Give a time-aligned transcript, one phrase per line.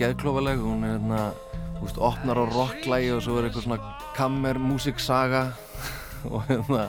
[0.00, 1.20] geðklofaleg hún er hérna,
[1.76, 5.42] þú veist, opnar á rocklægi og svo er eitthvað svona kammer músiksaga
[6.32, 6.86] og hérna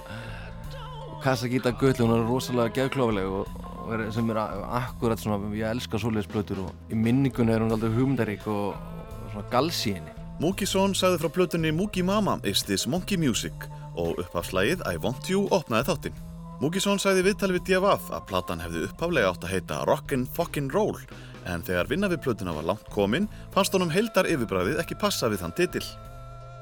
[1.23, 5.99] kassagíta gull, hún er rosalega geðklofaleg og, og er, sem er akkurat svona, ég elska
[6.01, 10.13] svoleiðisplötur og í minningunni er hún aldrei hugmyndarík og, og svona galsi henni.
[10.37, 13.53] Múkisson sagði frá plötunni Múki Mama is this monkey music?
[13.97, 16.19] Og upphafslægið I Want You opnaði þáttinn.
[16.61, 20.69] Múkisson sagði í viðtali við Diavaf að platan hefði upphaflega átt að heita Rockin' Fuckin'
[20.73, 20.99] Roll
[21.47, 25.45] en þegar vinna við plötuna var langt komin fannst honum heldar yfirbræðið ekki passa við
[25.45, 25.85] þann titil.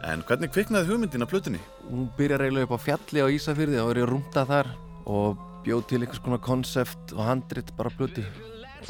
[0.06, 1.62] En hvernig kviknaði hugmyndin af plötunni?
[1.90, 4.72] hún byrjar eiginlega upp á fjalli á Ísafyrði og er ég rúmta þar
[5.06, 8.26] og bjóð til einhvers konar konsept og handrit bara blötu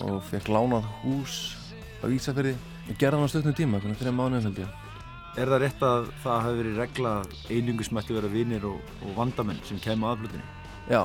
[0.04, 1.36] og fekk lánað hús
[2.04, 4.82] á Ísafyrði og gerði hann á stöðnum tíma, hvernig þreja mánuðum held ég
[5.36, 9.18] Er það rétt að það hafi verið regla að einungus mætti vera vinir og, og
[9.18, 10.46] vandamenn sem kemur að flutinni?
[10.88, 11.02] Já,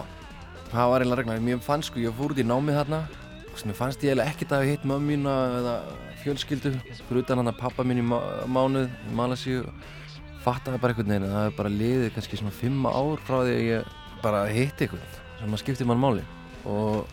[0.71, 3.01] það var eiginlega regla mér fannst sko, ég fór út í námið þarna
[3.67, 5.75] mér fannst ég eiginlega ekkert að hafa hitt mömmu mína eða
[6.23, 6.73] fjölskyldu
[7.09, 8.19] fyrir utan hann að pappa mín í má
[8.49, 9.63] mánuð í Malasíu.
[10.45, 13.55] Fattaði bara einhvern veginn að það hefur bara liðið kannski svona fimm ár frá því
[13.55, 16.25] að ég bara hitti einhvern sem að skipti mann máli.
[16.65, 17.05] Og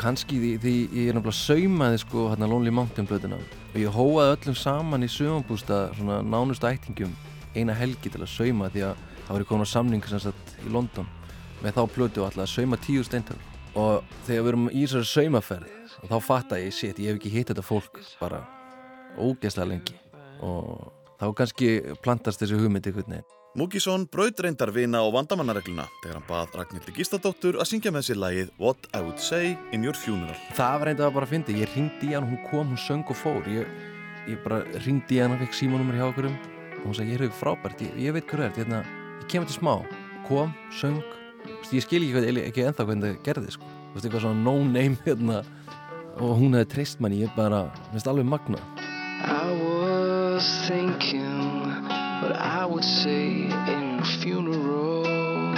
[0.00, 4.36] kannski því, því ég er náttúrulega saumaði sko hérna Lonely Mountain blöðuna og ég hóaði
[4.38, 7.12] öllum saman í sögumbústa svona nánustu ættingum
[7.54, 10.72] eina helgi til að sauma því að það var komin á samning sem sagt í
[10.72, 11.08] London.
[11.60, 13.36] Með þá plötu og alltaf sauma tíu steintal
[13.78, 17.50] og þegar við erum í þessari saumaferð þá fatta ég, shit, ég hef ekki hitt
[17.52, 18.44] þetta fólk bara
[19.20, 19.98] ógeðslega lengi.
[20.46, 20.88] Og
[21.20, 21.68] þá kannski
[22.04, 23.28] plantast þessi hugmynd einhvern veginn.
[23.58, 28.20] Múkisson braut reyndar vina og vandamannaregluna þegar hann bað Ragnhildi Gísladóttur að syngja með sér
[28.22, 30.36] lagið What I Would Say in Your Funeral.
[30.54, 33.18] það var reyndað að bara fyndi, ég ringdi í hann hún kom, hún söng og
[33.18, 33.42] fór.
[33.50, 33.66] Ég,
[34.30, 37.26] ég bara ringdi í hann og fekk símanúmer hjá okkurum og hún sagði, ég er
[37.26, 38.84] auðvitað frábært, ég, ég veit hvað er hérna,
[39.18, 39.74] ég kemur til smá.
[40.30, 41.02] Kom, söng.
[41.74, 43.74] Ég skil ekki, ekki ennþá hvernig það gerði sko.
[43.98, 45.42] Eitthvað svona no name hérna,
[46.18, 48.58] og hún hefði treyst manni, ég bara minnst alveg magna
[49.20, 51.60] I was thinking
[52.22, 55.49] what I would say in your funeral.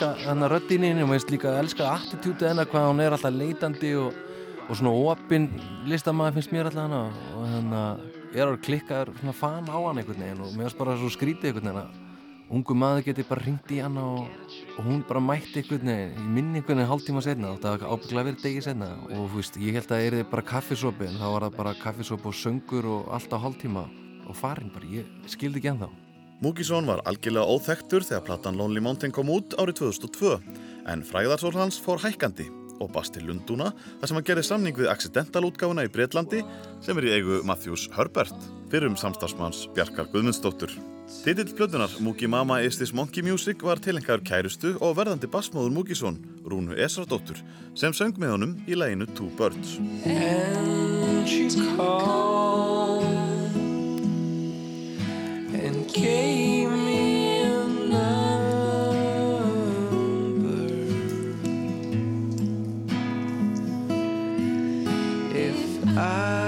[0.00, 3.34] Elska hennar röddinni og mér finnst líka að elska attitútið hennar hvað hún er alltaf
[3.36, 4.14] leitandi og,
[4.64, 5.48] og svona opinn
[5.90, 7.00] listamæði finnst mér alltaf hana.
[7.36, 8.00] Og þannig að
[8.30, 11.12] ég er að klikka svona fan á hann einhvern veginn og mér finnst bara svo
[11.12, 15.26] skrítið einhvern veginn að ungu maður geti bara ringt í hana og, og hún bara
[15.28, 18.92] mætti einhvern veginn í minni einhvern veginn hálftíma setna þetta var ábygglega verið degi setna
[19.04, 21.80] og þú veist, ég held að það er bara kaffisopi en þá var það bara
[21.84, 23.90] kaffisopi og söngur og allt á hálftíma
[24.24, 26.09] og farin bara, ég skildi ekki ennþá
[26.40, 30.38] Múkisson var algjörlega óþektur þegar platan Lonely Mountain kom út árið 2002
[30.88, 32.46] en fræðarsól hans fór hækkandi
[32.80, 33.66] og bast til Lundúna
[34.00, 36.40] þar sem hann gerði samning við Accidental útgáfuna í Breitlandi
[36.80, 40.72] sem er í eigu Matthews Herbert, fyrrum samstagsmanns Bjarkar Guðmundsdóttur.
[41.26, 46.22] Titill plötunar Mookie Mama Is This Monkey Music var tilengar kærustu og verðandi bassmóður Mookie-són,
[46.48, 47.42] Rúnu Esradóttur,
[47.76, 49.76] sem söng með honum í læginu Two Birds.
[50.06, 53.29] And she called
[55.70, 58.90] and gave me a number.
[65.32, 66.39] If I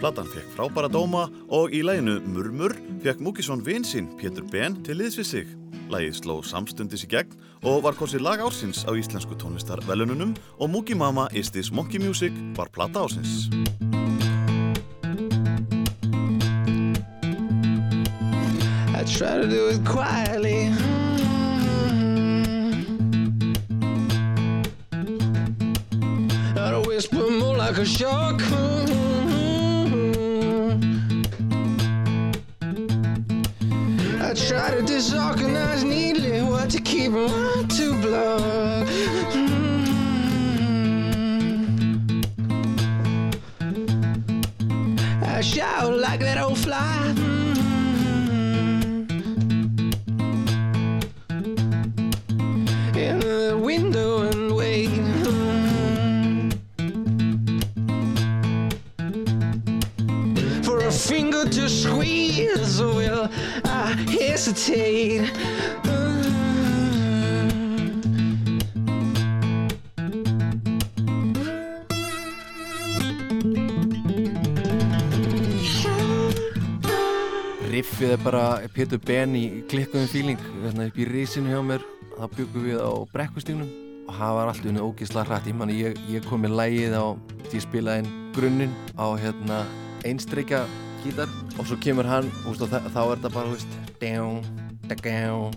[0.00, 2.72] Platan fekk frábæra dóma og í læginu Murmur
[3.04, 5.50] fekk Mookie-són vin sinn Pétur Ben til liðs við sig.
[5.92, 7.34] Lægið sló samstundis í gegn
[7.68, 12.32] og var kosið lag ársins á íslensku tónlistarvelununum og Mookie Mama Is This Monkey Music
[12.56, 13.52] var plata ársins.
[18.96, 20.72] I try to do it quietly.
[26.56, 28.40] Not a whisper, more like a shock.
[28.40, 28.99] I
[78.80, 81.82] Pétur Ben í klikkuðum fíling hérna upp í risinu hjá mér.
[82.14, 83.68] Þá byggum við á brekkustígnum
[84.08, 87.12] og það var allt unni ógisla hrætt ég, ég, ég kom með lægið á
[87.52, 89.60] ég spilaði inn grunninn á hérna
[90.08, 90.64] einstreikja
[91.04, 91.28] gítar
[91.58, 93.60] og svo kemur hann og þá er þetta bara
[94.00, 94.40] down,
[94.88, 95.52] down,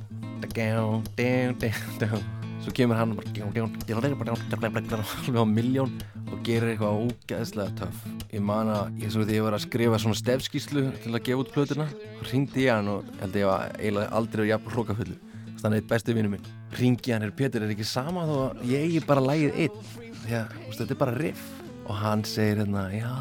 [0.51, 1.59] down, down,
[2.03, 3.29] down svo kemur hann og bara
[5.49, 5.91] miljón
[6.31, 7.97] og gerir eitthvað ógeðslega töff
[8.31, 11.43] ég man að ég svo því ég var að skrifa svona stefskíslu til að gefa
[11.43, 11.87] út plötuna
[12.31, 15.17] ringdi ég hann og held ég að eiginlega aldrei á jafn hrókafullu
[15.63, 16.47] þannig eitt besti vinnu minn
[16.79, 19.77] ringi hann er Pétur er ekki sama þó að ég eigi bara lægið einn
[20.23, 20.47] því að
[20.79, 21.43] þetta er bara riff
[21.83, 23.15] og hann segir hérna já,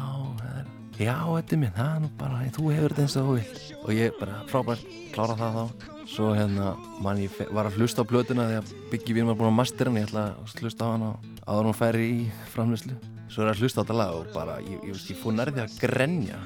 [0.49, 3.33] er, já þetta er minn það er nú bara, þú hefur þetta eins og þú
[3.39, 8.03] vilt og ég bara frábært klára það þá svo hérna man ég var að hlusta
[8.03, 10.87] á plötuna því að Biggi Vín var búin að mastera hann ég ætla að hlusta
[10.87, 11.11] á hann á
[11.47, 12.19] áður en hún færi í
[12.53, 12.97] framlýslu
[13.31, 15.79] svo er að hlusta á þetta lag og bara ég, ég, ég fór nærði að
[15.81, 16.39] grenja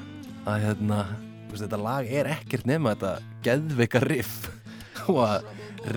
[0.48, 1.02] að hérna
[1.50, 3.14] veist, þetta lag er ekkert nema þetta
[3.48, 4.50] geðveika riff
[5.12, 5.52] og að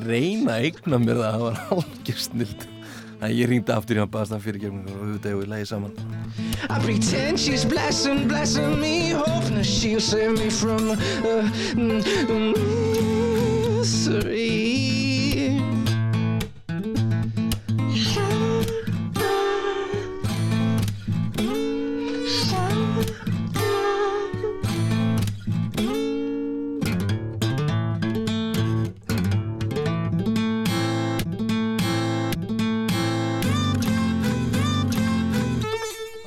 [0.04, 2.68] reyna að eigna mér það það var algjör snild
[3.20, 5.66] Þannig að ég ringdi aftur í hann baðast hann fyrir gefningur og auðvitað við lægið
[5.68, 5.90] saman.
[6.72, 10.96] I pretend she's blessing, blessing me, hoping that she'll save me from uh,
[11.76, 12.00] mm,
[12.32, 13.49] mm,
[13.80, 15.58] misery.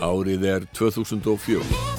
[0.03, 1.92] Árið er 2004.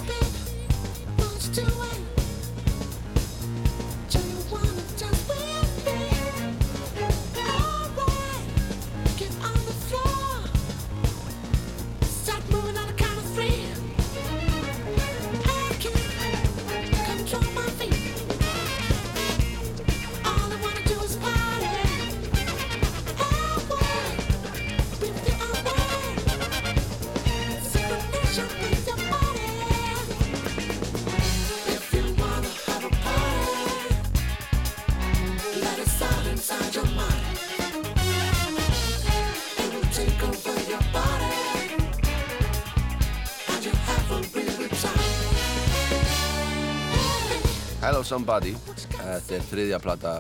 [47.85, 48.55] Hello Somebody
[48.95, 50.13] Þetta er þriðja plata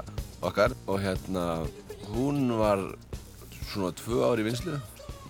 [0.45, 1.45] okkar og hérna
[2.11, 2.83] hún var
[3.71, 4.75] svona tvö ári í vinslu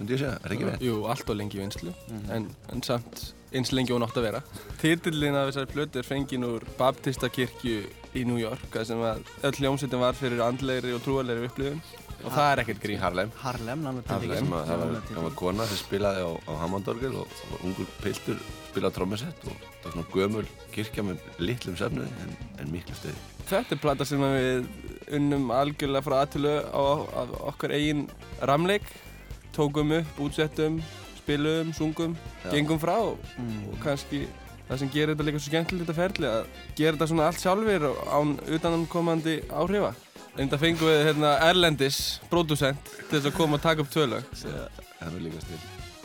[0.00, 0.82] myndi ég segja, er ekki veit?
[0.82, 1.92] Jú, allt og lengi í vinslu,
[2.34, 3.22] en, en samt
[3.54, 4.40] eins lengi hún átt að vera.
[4.80, 7.84] Titillin af þessari plötu er fengin úr Baptistakirkju
[8.18, 11.84] í New York, sem að öll hljómsveitin var fyrir andlegri og trúalegri upplifun
[12.24, 13.00] og það er ekkert grín.
[13.02, 17.88] Harlem Harlem, náttúrulega Það var, var, kona sem spilaði á, á Hammondorgel og, og ungur
[18.00, 18.40] piltur
[18.70, 23.16] spilaði trommusett og það var svona gömul kirkja með litlum söfnuði en, en miklu stöði.
[23.44, 24.68] Þetta er plata sem að við
[25.18, 28.06] unnum algjörlega frá aðtölu á, á okkar eigin
[28.40, 28.86] ramleik,
[29.54, 30.80] tókum upp, útsettum,
[31.20, 32.54] spilum, sungum, Já.
[32.56, 34.24] gengum frá og kannski
[34.68, 36.46] það sem gerir þetta líka svo skemmtilegt þetta ferli að
[36.78, 39.92] gera þetta svona allt sjálfur og án utanankomandi áhrifa.
[40.34, 41.98] En þetta fengum við hérna, Erlendis,
[42.30, 44.36] pródusent, til þess að koma og taka upp tvö lög.
[44.42, 45.58] Það er nú líka stil.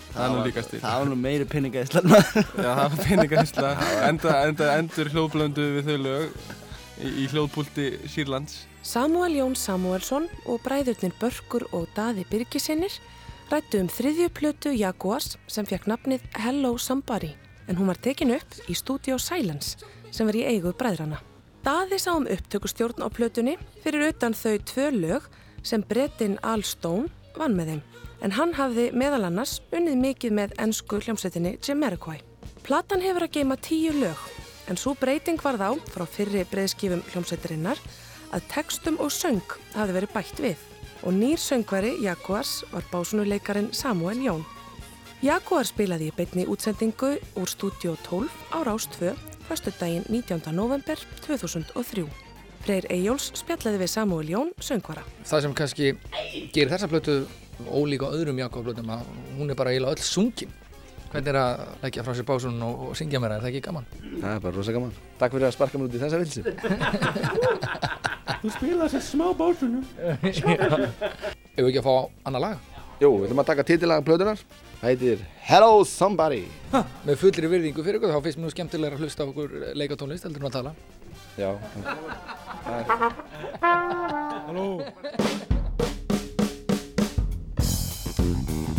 [0.10, 0.80] Það er nú líka stil.
[0.84, 2.50] Það var nú meiri pinningaðislan maður.
[2.54, 3.72] Já, það var peningahisla.
[4.10, 6.36] Enda, enda endur hljóðblöndu við þau lög
[7.00, 8.60] í, í hljóðpúlti Sýrlands.
[8.86, 12.94] Samuel Jón Samuelsson og bræðurnir Börkur og Daði Birgisinir
[13.50, 17.34] rættu um þriðju plötu Jaguars sem fekk nafnið Hello Somebody
[17.70, 19.78] en hún var tekin upp í Studio Silence
[20.14, 21.22] sem var í eigu bræðrana.
[21.60, 25.26] Daði sá um upptökustjórn á plötunni fyrir utan þau tvö lög
[25.64, 27.82] sem brettin Al Stone vann með þeim
[28.24, 32.22] en hann hafði meðal annars unnið mikið með ennsku hljómsveitinni Jamiroquai.
[32.64, 34.22] Platan hefur að geima tíu lög
[34.72, 37.82] en svo breyting var þá frá fyrri breyðskifum hljómsveitarinnar
[38.32, 39.44] að textum og söng
[39.76, 40.64] hafði verið bætt við
[41.04, 44.46] og nýr söngveri Jaguars var básunuleikarin Samuel Jón.
[45.24, 48.88] Jaguar spilaði í beinni útsendingu úr Studio 12 á Rás
[49.50, 50.42] 2 föstudaginn 19.
[50.54, 52.06] november 2003.
[52.62, 55.02] Freyr Eyjóls spjallaði við Samuel Jón söngvara.
[55.26, 55.88] það sem kannski
[56.54, 57.16] gerir þessa plötu
[57.66, 59.08] ólíka öðrum Jakob-plötum að
[59.40, 60.54] hún er bara eiginlega öll sungin
[61.10, 63.88] hvernig er að leggja frá sér básun og, og syngja mér, er það ekki gaman?
[64.22, 64.94] Það er bara rosa gaman.
[65.18, 66.42] Takk fyrir að sparka mér út í þessa vilsi.
[68.44, 69.86] Þú spilaði sér smá básunum.
[71.58, 71.96] Ef við ekki að fá
[72.30, 74.42] annað lag Jú, við ætlum að taka titillaga plötunar.
[74.80, 76.46] Heitir Hello Somebody.
[77.04, 80.24] með fullri virðingu fyrir ykkur þá finnst mér nú skemmtilega að hlusta á okkur leikatónlist
[80.28, 80.72] heldur en að tala
[81.40, 81.52] Já.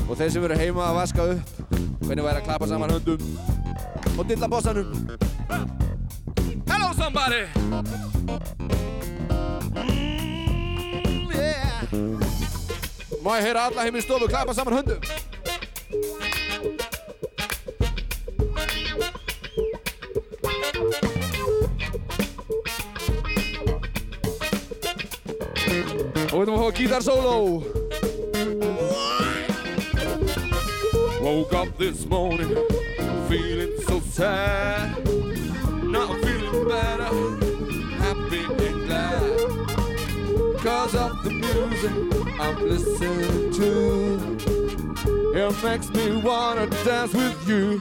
[0.09, 1.53] Og þeir sem eru heima að vaska upp,
[2.05, 3.21] hvernig væri að klappa saman höndum
[4.17, 4.91] og dilla bossanum.
[6.69, 7.43] Hello somebody!
[10.91, 11.85] Mm, yeah.
[13.21, 15.01] Má ég heyra alla heim í stofu klappa saman höndum?
[15.91, 15.97] Og
[26.31, 27.35] við ætlum að fá gítar solo.
[31.21, 32.55] Woke up this morning
[33.29, 34.95] feeling so sad.
[35.83, 37.13] Now I'm feeling better,
[37.99, 40.61] happy and glad.
[40.63, 41.93] Cause of the music
[42.41, 44.60] I'm listening to.
[45.07, 47.81] It makes me wanna dance with you.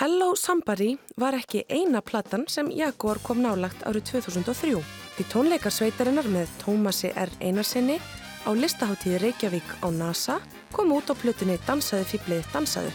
[0.00, 4.80] Hello Somebody var ekki eina platan sem Jaguar kom nálagt árið 2003.
[5.16, 7.32] Því tónleikarsveitarinnar með Tómasi R.
[7.40, 7.98] Einarsinni
[8.44, 10.40] á listaháttíði Reykjavík á NASA
[10.72, 12.92] kom út á plötunni Dansaði fýblið dansaðu.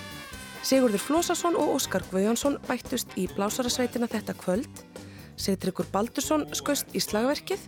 [0.66, 4.86] Sigurður Flósason og Óskar Guðjónsson bættust í blásarasveitina þetta kvöld.
[5.36, 7.60] Sigtryggur Baldursson skust í slagverkið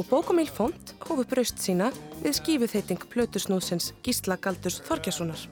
[0.00, 1.90] og Bókumíl Font hófu braust sína
[2.22, 5.42] við skífuþeiting plötusnúðsins Gísla Galdurs Þorgjasonar.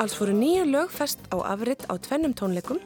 [0.00, 2.80] Alls fóru nýju lög fest á afritt á tvennum tónleikum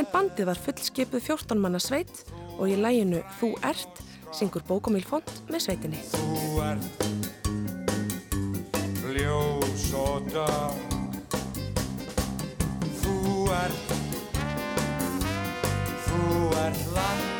[0.00, 2.24] en bandið var fullskipuð 14 manna sveit
[2.56, 4.00] og í læginu Þú ert
[4.32, 6.00] syngur Bókumíl Font með sveitinni.
[6.16, 7.06] Þú ert
[9.16, 10.74] ljós og dag
[13.00, 13.16] Þú
[13.56, 13.96] ert
[16.06, 16.20] Þú
[16.64, 17.35] ert lands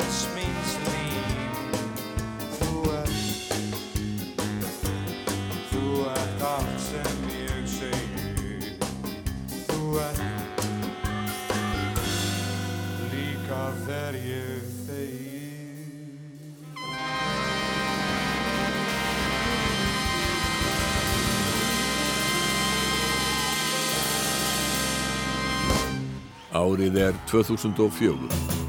[26.57, 28.66] Árið er 2004.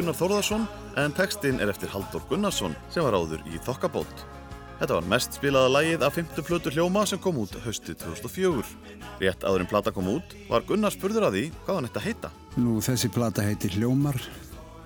[0.00, 0.62] Gunnar Þórðarsson
[0.96, 4.22] en textin er eftir Halldór Gunnarsson sem var áður í Þokkabót.
[4.78, 6.30] Þetta var mest spilaða lagið af 5.
[6.46, 8.62] plötu hljóma sem kom út haustið 2004.
[9.20, 12.06] Rétt áður en plata kom út var Gunnar spurður að því hvað hann ætti að
[12.06, 12.30] heita.
[12.56, 14.16] Nú þessi plata heitir Hljómar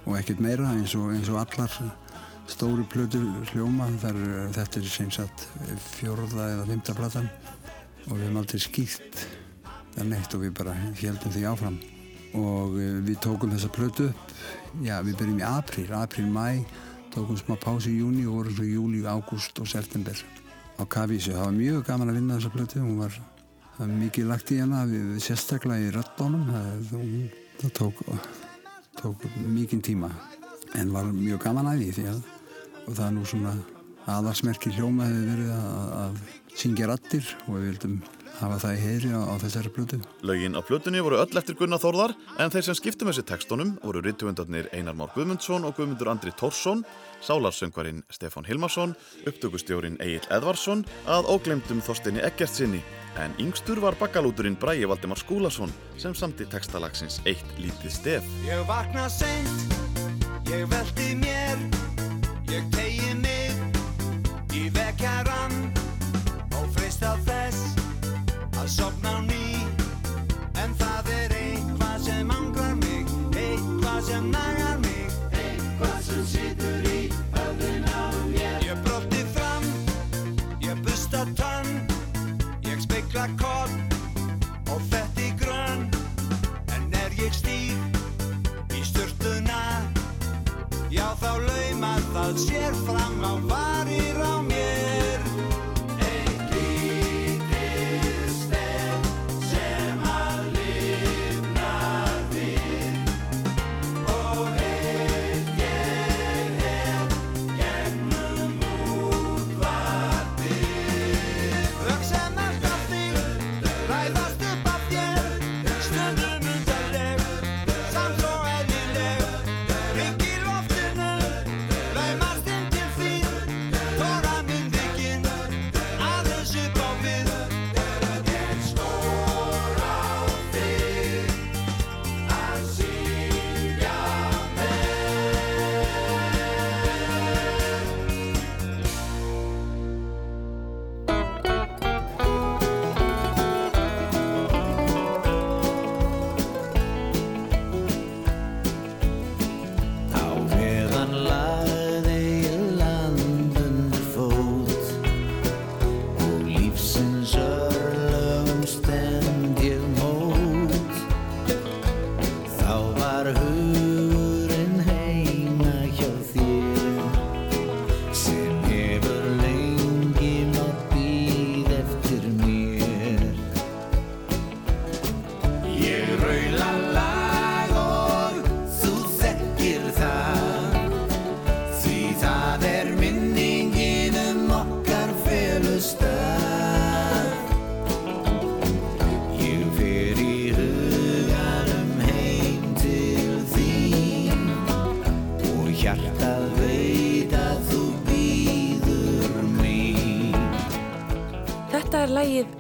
[0.03, 1.79] og ekkert meira eins og, eins og allar
[2.51, 3.87] stóru plötu hljóma.
[4.03, 4.21] Þar,
[4.59, 5.47] þetta er sem sagt
[5.93, 7.31] fjórða eða fymta platan
[8.09, 9.25] og við hefum aldrei skýrt
[9.95, 11.81] það neitt og við bara heldum því áfram.
[12.35, 14.39] Og eh, við tókum þessa plötu upp,
[14.83, 16.65] já við byrjum í april, april, mæ,
[17.15, 20.19] tókum smá pási í júni og vorum svo júli, ágúst og september
[20.79, 21.35] á Kavísu.
[21.37, 23.19] Það var mjög gaman að vinna þessa plötu, hún var
[23.77, 26.95] það var mikið lagt í hana, við, sérstaklega í röddónum, það,
[27.61, 28.03] það tók,
[29.03, 30.11] tók mikið tíma
[30.75, 32.25] en var mjög gaman að því að
[32.85, 33.55] og það er nú svona
[34.11, 37.97] aðarsmerki hljóma hefur verið að, að syngja rattir og við vildum
[38.41, 39.99] hafa það í heyri á, á þessari plötu.
[40.27, 44.03] Lögin á plötunni voru öll eftir Gunnar Þórðar en þeir sem skiptum þessi textunum voru
[44.05, 46.85] rittuvendarnir Einar Már Guðmundsson og Guðmundur Andri Tórsson,
[47.25, 48.97] sálarsöngvarinn Stefán Hilmarsson,
[49.29, 52.83] upptökustjórin Egil Edvarsson að óglemdum Þorstinni Eggertsinni
[53.23, 58.35] en yngstur var bakkalúturinn Bræi Valdimar Skúlason sem samti textalagsins Eitt lítið stef.
[58.49, 59.79] Ég vakna seint,
[60.51, 61.84] ég velti mér,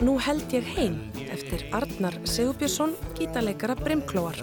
[0.02, 0.96] Nú held ég heim
[1.30, 4.34] eftir Arnar Sigurbjörnsson, gítarleikara Brimklóar,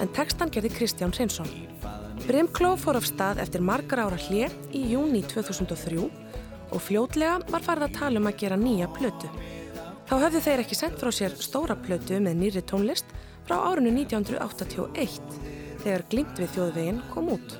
[0.00, 1.50] en textan gerði Kristján Hreinsson.
[2.24, 7.84] Brimkló fór af stað eftir margar ára hlje í júni 2003 og fljótlega var farið
[7.86, 9.28] að tala um að gera nýja plötu.
[10.08, 13.12] Þá höfðu þeir ekki sendt frá sér stóra plötu með nýri tónlist
[13.44, 15.20] frá árinu 1981
[15.82, 17.58] þegar Glimt við þjóðveginn kom út.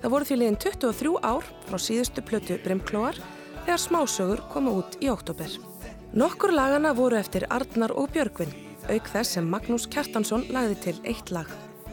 [0.00, 3.20] Það voru því liðin 23 ár frá síðustu plötu Brimklóar
[3.66, 5.71] þegar smásögur komu út í oktober.
[6.12, 8.50] Nokkur lagana voru eftir Arnar og Björgvin,
[8.92, 11.46] auk þess sem Magnús Kjartansson lagði til eitt lag,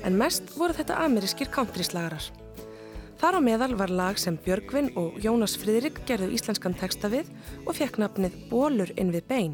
[0.03, 2.25] en mest voru þetta amerískir countryslagarar.
[3.21, 7.29] Þar á meðal var lag sem Björgvin og Jónas Friðrik gerðu íslenskan texta við
[7.63, 9.53] og fekk nafnið Bólur inn við bein.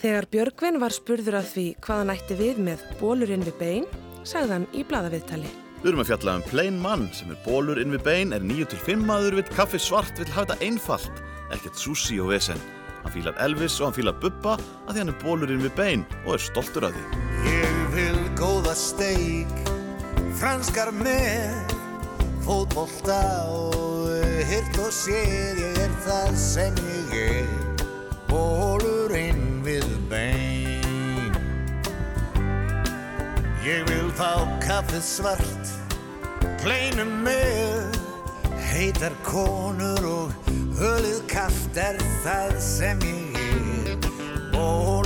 [0.00, 3.84] Þegar Björgvin var spurður að því hvað hann ætti við með Bólur inn við bein,
[4.24, 5.50] sagði hann í bladaviðtali.
[5.82, 9.04] Við erum að fjalla um Plain Mann sem er bólur inn við bein, er 9-5
[9.04, 12.64] maður, vill kaffi svart, vill hafa þetta einfalt, ekkert sushi og vesen.
[13.04, 16.04] Hann fílar Elvis og hann fílar Bubba að því hann er bólur inn við bein
[16.24, 17.04] og er stoltur af því.
[17.52, 19.52] Ég vil góða steik,
[20.40, 21.74] franskar með,
[22.46, 23.20] fótbolta
[23.52, 24.08] og
[24.48, 27.84] hirt og séð, ég er það sem ég er,
[28.30, 31.36] bólur inn við bein.
[33.64, 34.32] Ég vil fá
[34.64, 35.76] kaffið svart,
[36.64, 38.00] pleinum með,
[38.72, 40.23] heitar konur og
[40.78, 43.98] hölið kaft er það sem ég er,
[44.54, 45.03] bólur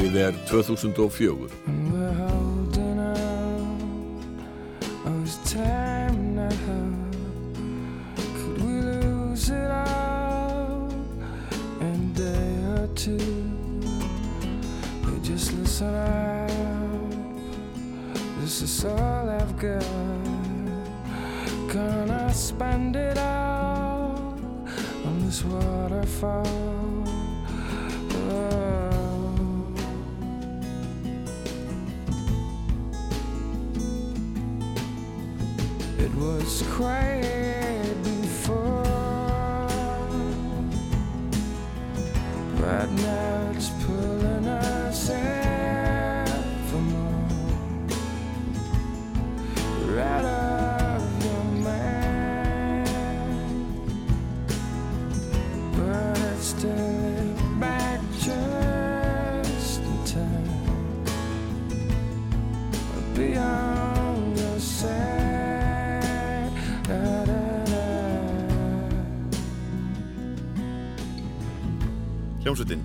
[0.00, 1.79] Árið er 2004.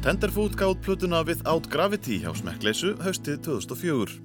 [0.05, 4.19] Tenderfoot gátt plötuna Without Gravity hjá Smekkleysu haustið 2004.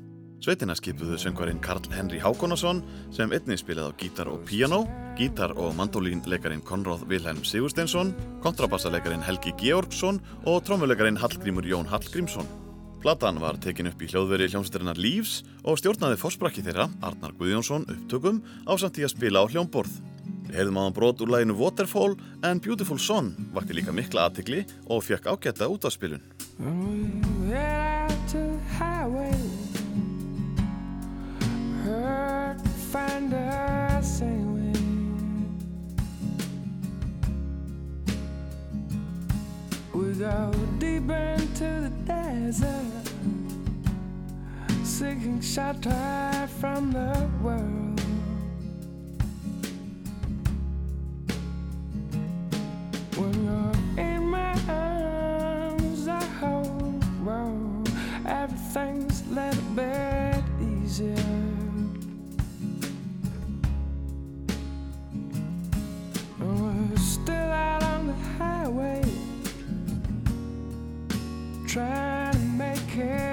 [0.44, 2.82] Sveitina skipuðu söngvarinn Karl Henry Hákonason
[3.16, 4.82] sem einnig spilaði á gítar og piano,
[5.16, 8.12] gítar og mandolínleikarin Konráð Vilhelm Sigursteinsson,
[8.44, 12.44] kontrabassaleikarin Helgi Georgsson og trommuleikarin Hallgrímur Jón Hallgrímsson.
[13.00, 18.44] Platan var tekin upp í hljóðveri hljómsveitarinnar Leaves og stjórnaði fórsprakki þeirra, Arnar Guðjónsson, upptökum
[18.68, 20.09] á samt í að spila á hljómborð.
[20.50, 24.64] Við heyrðum á hann brot úr læginu Waterfall en Beautiful Son vakti líka mikla aðtikli
[24.90, 26.18] og fekk ágæta út af spilun.
[44.82, 47.99] Seeking shelter from the world.
[53.20, 56.30] When you're in my arms, I.
[58.26, 61.16] Everything's a little bit easier.
[66.38, 69.04] We're still out on the highway,
[71.66, 73.29] trying to make it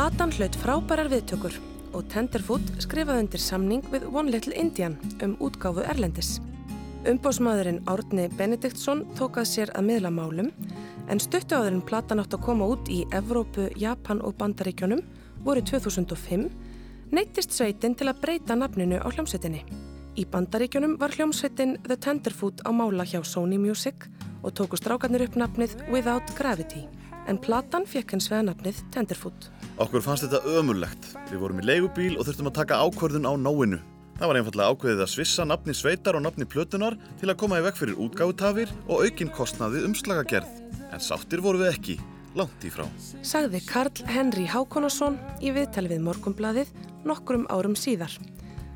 [0.00, 1.52] Platan hlaut frábærar viðtökur
[1.92, 6.38] og Tenderfoot skrifaði undir samning við One Little Indian um útgáfu Erlendis.
[7.10, 10.48] Umbósmaðurinn Árni Benediktsson tók að sér að miðla málum
[11.12, 15.02] en stuttu áður en platan átt að koma út í Evrópu, Japan og Bandaríkjónum
[15.44, 16.46] voru 2005
[17.12, 19.66] neyttist sveitin til að breyta nafninu á hljómsveitinni.
[20.16, 24.08] Í Bandaríkjónum var hljómsveitin The Tenderfoot á mála hjá Sony Music
[24.40, 26.86] og tóku strákarnir upp nafnið Without Gravity
[27.28, 29.48] en platan fekk hins vegar nafnið Tenderfoot.
[29.80, 31.10] Okkur fannst þetta ömurlegt.
[31.30, 33.80] Við vorum í leigubíl og þurftum að taka ákvörðun á nóinu.
[34.20, 37.64] Það var einfallega ákveðið að svissa nafni sveitar og nafni plötunar til að koma í
[37.64, 40.50] vekk fyrir útgáfutafir og aukin kostnaði umslagagerð.
[40.92, 41.96] En sáttir voru við ekki,
[42.36, 42.84] langt í frá.
[43.24, 46.74] Sagði Karl Henry Hákonason í viðtali við Morgunbladið
[47.08, 48.12] nokkrum árum síðar.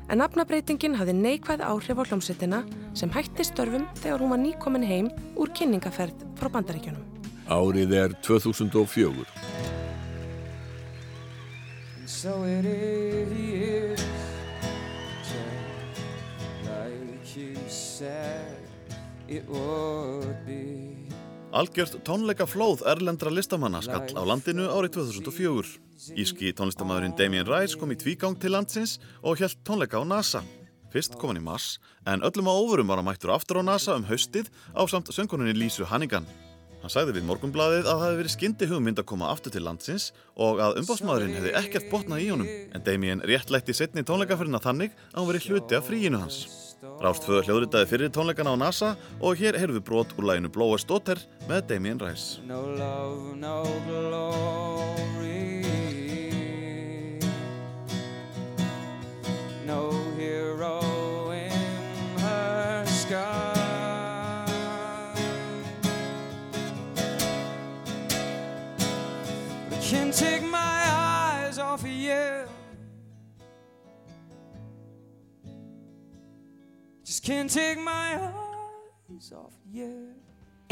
[0.09, 2.61] en nafnabreitingin hafði neikvæð áhrif á hljómsveitina
[2.97, 7.14] sem hætti störfum þegar hún var nýkomin heim úr kynningaferð frá bandaríkjunum.
[7.45, 9.25] Árið er 2004.
[12.05, 14.01] So it is
[15.21, 18.57] just like you said
[19.29, 21.05] it would be.
[21.53, 25.77] Algjört tónleikaflóð erlendra listamanna skall á landinu árið 2004.
[26.17, 30.41] Íski tónlistamæðurinn Damien Rice kom í tvígang til landsins og hjælt tónleika á NASA.
[30.89, 31.77] Fyrst kom hann í mars,
[32.09, 35.53] en öllum á óvörum var hann mættur aftur á NASA um haustið á samt sönguninni
[35.53, 36.25] Lísu Hannigan.
[36.85, 40.03] Hann sagði við morgunbladið að það hefði verið skyndi hugmynd að koma aftur til landsins
[40.37, 45.17] og að umbásmaðurinn hefði ekkert botnað í honum, en Damien réttlætti setni tónleikaferðina þannig að
[45.17, 46.37] hann verið hluti af fríinu hans.
[47.01, 50.85] Rást föður hljóðritaði fyrir tónleikana á NASA og hér heyrðum við brot úr læginu Blowers
[50.85, 51.17] Daughter
[51.49, 52.45] með Damien Rice.
[52.45, 55.41] No love, no glory.
[59.65, 59.89] No
[60.21, 60.94] hero
[69.89, 72.47] can't take my eyes off of you.
[77.03, 80.15] Just can't take my eyes off of you.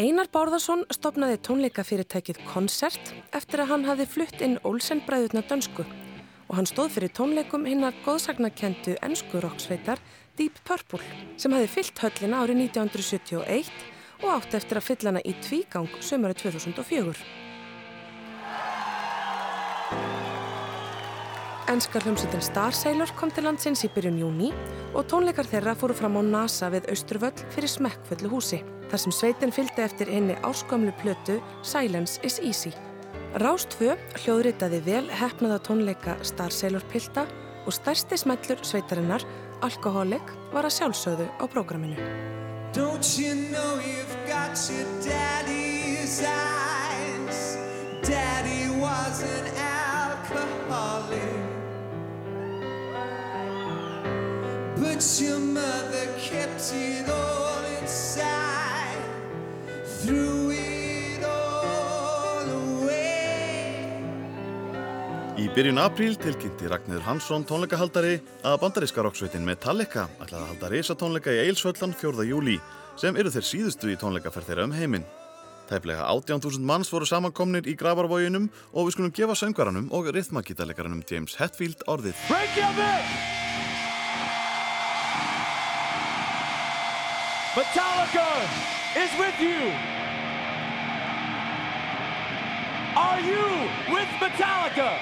[0.01, 5.85] Einar Bárðarsson stopnaði tónleikafyrirtækið Concert eftir að hann hafði flutt inn Olsen bræðurna dönsku
[6.47, 10.01] og hann stóð fyrir tónleikum hinnar góðsagnakendu ennsku roksveitar
[10.41, 11.05] Deep Purple
[11.37, 13.69] sem hafði fyllt höllina árið 1971
[14.23, 17.52] og átti eftir að fylla hana í tvígang sömari 2004.
[21.73, 24.51] Ennska hljómsveitin Star Sailor kom til landsins í byrjun júni
[24.93, 28.59] og tónleikar þeirra fóru fram á NASA við Austurvöll fyrir smekkfullu húsi,
[28.91, 32.69] þar sem sveitin fylgdi eftir henni áskömmlu plötu Silence is Easy.
[33.41, 37.25] Rást 2 hljóðritaði vel hefnaða tónleika Star Sailor Pilta
[37.65, 39.25] og stærsti smellur sveitarinnar,
[39.65, 41.97] Alcoholic, var að sjálfsögðu á prógraminu.
[42.77, 47.57] Don't you know you've got your daddy's eyes?
[48.05, 49.52] Daddy was an
[55.03, 59.03] But your mother kept it all inside.
[59.99, 63.99] Threw it all away.
[65.35, 68.15] Í byrjun apríl tilkynnti Ragnir Hansson tónleikahaldari
[68.47, 72.23] að bandaríska roksveitin Metallica ætlaði að halda risatónleika í Eilsvöllan 4.
[72.31, 72.55] júli
[72.95, 75.07] sem eru þeir síðustu í tónleikaferð þeirra um heiminn.
[75.67, 81.35] Tæplega 18.000 manns voru samankomnir í gravarvóginum og við skulum gefa söngvaranum og rithmakítalegaranum James
[81.43, 82.15] Hetfield orðið.
[82.31, 83.42] Reykjavík!
[87.53, 88.49] Metallica
[88.97, 89.71] is with you.
[92.97, 94.97] Are you with Metallica?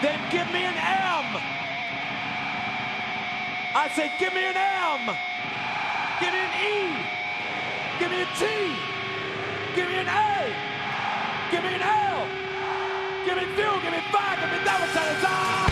[0.00, 1.36] Then give me an M.
[3.74, 5.16] I say, give me an M.
[6.20, 6.96] Give me an E.
[7.98, 8.44] Give me a T.
[9.76, 10.48] Give me an A.
[11.50, 12.26] Give me an L.
[13.26, 13.80] Give me two.
[13.82, 14.40] Give me five.
[14.40, 15.63] Give me double tennis.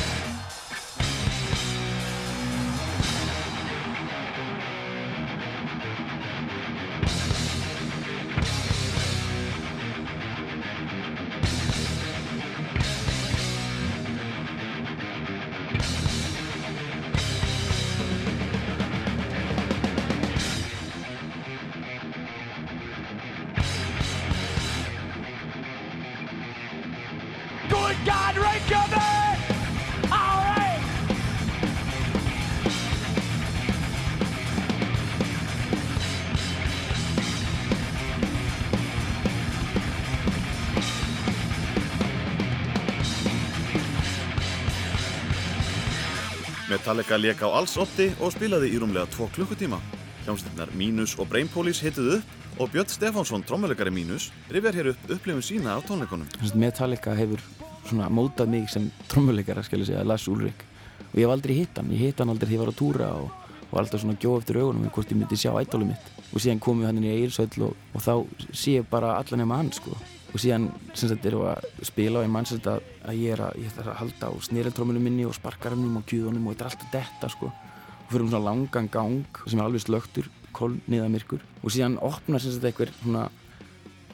[46.92, 49.78] Metallica lék á alls otti og spilaði í rúmlega 2 klukkutíma.
[50.26, 55.14] Hljómsveitinnar Minus og Brain Police hituðu upp og Björn Stefánsson, trommuleikari Minus, rifjar hér upp
[55.14, 57.40] upplifun sína af að Metallica hefur
[57.88, 60.66] svona mótað mig sem trommuleikara, skal ég segja, Lars Ulrik
[61.14, 63.08] og ég hef aldrei hitt hann, ég hitt hann aldrei þegar ég var á túra
[63.22, 63.30] og,
[63.70, 66.16] og alltaf svona gjóð eftir augunum hvort ég myndi sjá ædólu mitt.
[66.28, 68.14] Og síðan komum við hann inn í Eirsöll og, og þá
[68.52, 69.96] sé ég bara allan nema hann sko
[70.32, 73.42] og síðan sem sagt erum við að spila og ég manns þetta að ég er
[73.44, 76.70] að, ég þarf að halda á snireltróminu minni og sparkarannum og kjúðunum og þetta er
[76.70, 77.50] alltaf detta sko.
[77.52, 82.54] Og fyrir um svona langan gang sem er alveg slögtur, kolniðamirkur og síðan opnar sem
[82.54, 83.26] sagt einhver svona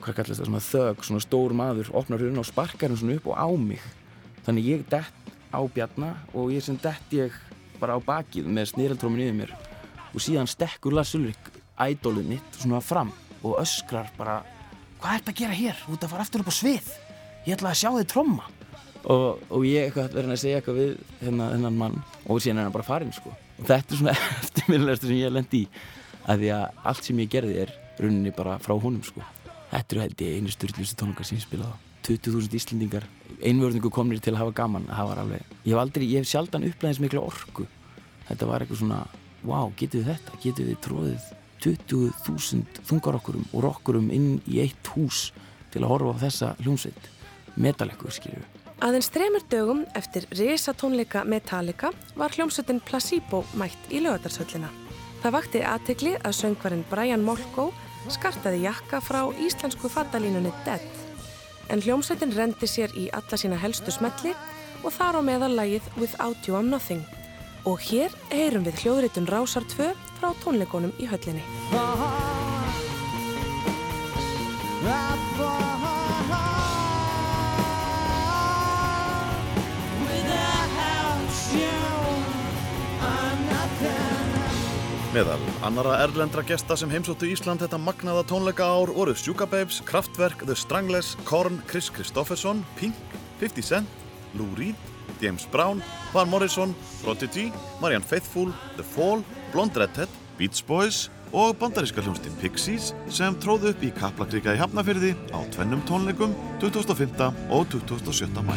[0.03, 3.31] hvað kallast það, svona þög, svona stór maður opnar hurðina og sparkar hann svona upp
[3.31, 3.87] og á mig.
[4.47, 7.35] Þannig ég dett á bjarna og ég sem dett ég
[7.79, 9.57] bara á bakið með snireltróminu yfir mér.
[10.15, 14.41] Og síðan stekkur Lars Ulrik ædólið mitt svona fram og öskrar bara
[15.03, 15.83] hvað ert að gera hér?
[15.85, 16.89] Þú ert að fara aftur upp á svið.
[17.47, 18.47] Ég ætla að sjá þig tromma.
[19.09, 20.91] Og, og ég verið að segja eitthvað við
[21.23, 21.99] hérna, þennan mann.
[22.27, 23.33] Og síðan er hann bara farinn sko.
[23.59, 25.69] og þetta er svona eftirminnilegstu sem ég lendi í.
[26.29, 29.25] Að því að allt sem ég gerði er rauninni bara frá honum sko.
[29.71, 31.77] þetta eru held ég einu styrlustu tónleikar sem ég spilaði á.
[32.09, 33.05] 20.000 Íslendingar
[33.45, 34.87] einvörðingu komnir til að hafa gaman.
[34.89, 37.67] Það var alveg, ég hef aldrei, ég hef sjaldan upplæðins mikla orku.
[38.29, 39.03] Þetta var eitthvað svona
[39.47, 41.29] wow, getur við þetta, getur við tróðið
[41.65, 45.29] 20.000 þungarokkurum og rokkurum inn í eitt hús
[45.73, 47.11] til að horfa á þessa hljómsveit
[47.59, 48.47] metalekkur skilju
[48.79, 54.69] Aðeins þremur dögum eftir risatónleika Metallica var hljómsveitin Placebo mætt í lögadarsöllina.
[55.19, 57.73] Það vakti aðtegli að söngvarinn Brian Molko
[58.07, 60.85] skartaði jakka frá íslensku fattalínunni Dead.
[61.75, 64.37] En hljómsveitin rendi sér í alla sína helstu smetli
[64.85, 67.03] og þar á meðal lagið Without You I'm Nothing.
[67.67, 71.45] Og hér heyrum við hljóðritun Rásar 2 frá tónleikonum í höllinni.
[85.09, 90.55] Meðal annara erlendra gesta sem heimsóttu Ísland þetta magnaða tónleika ár voru Sjúkababes, Kraftwerk, The
[90.55, 92.95] Stranglers, Korn, Chris Kristofferson, Pink,
[93.41, 93.89] 50 Cent,
[94.37, 94.77] Lou Reed,
[95.19, 97.49] James Brown, Van Morrison, Prodigy,
[97.81, 100.09] Marianne Faithfull, The Fall, Blonde Redhead,
[100.39, 105.83] Beach Boys og bandaríska hljómsdyn Pixies sem tróðu upp í Kaplakrika í Hafnafyrði á tvennum
[105.89, 107.33] tónleikum 2005.
[107.51, 108.29] og 2007.
[108.45, 108.57] mæ.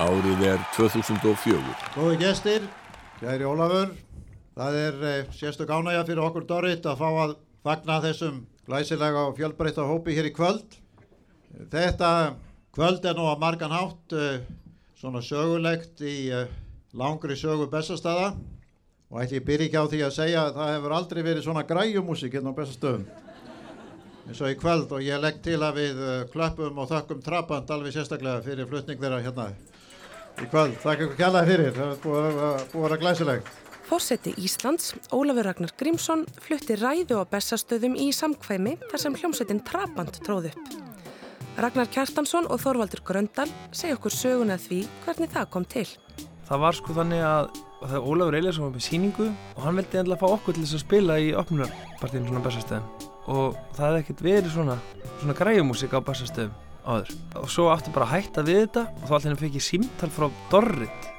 [0.00, 1.58] Árið er 2004.
[1.92, 2.62] Góði gestir,
[3.20, 3.90] kæri Ólafur,
[4.56, 8.38] það er eh, sérstök ánægja fyrir okkur Dorrit að fá að fagna þessum
[8.70, 10.78] glæsilega og fjölbreytta hópi hér í kvöld.
[11.72, 12.10] Þetta
[12.76, 14.44] kvöld er nú að margan hátt eh,
[15.00, 16.52] svona sögulegt í eh,
[16.94, 18.30] langri sögu Bessastada
[19.10, 21.66] og ætli ég byrja ekki á því að segja að það hefur aldrei verið svona
[21.66, 23.08] græjumúsík hérna á Bessastöðum
[24.30, 27.72] eins og í kvöld og ég legg til að við eh, klöppum og þökkum Trabant
[27.74, 29.48] alveg sérstaklega fyrir flutning þeirra hérna
[30.38, 30.78] í kvöld.
[30.78, 33.50] Þakka ykkur kjallaði fyrir, það er búið að, vera glæsileg.
[33.90, 40.20] Fórseti Íslands, Ólafur Ragnar Grímsson, flutti ræðu á Bessastöðum í samkvæmi þar sem hljómsveitin Trabant
[40.22, 40.68] tróð upp.
[41.58, 45.84] Ragnar Kjartansson og Þorvaldur Gröndal segja okkur söguna því hvernig það kom til.
[46.46, 47.50] Það var sko þannig að
[47.80, 50.66] það er Ólafur Eliasson var með síningu og hann veldi endla að fá okkur til
[50.68, 54.82] þess að spila í opnunarpartíðin svona Bessastöðum og það hefði ekkert verið svona,
[55.16, 56.54] svona græjumúsík á Bessastöðum
[56.86, 60.30] áður og svo átti bara hætta við þetta og þá allir fekk ég símtal frá
[60.52, 61.09] Dorrit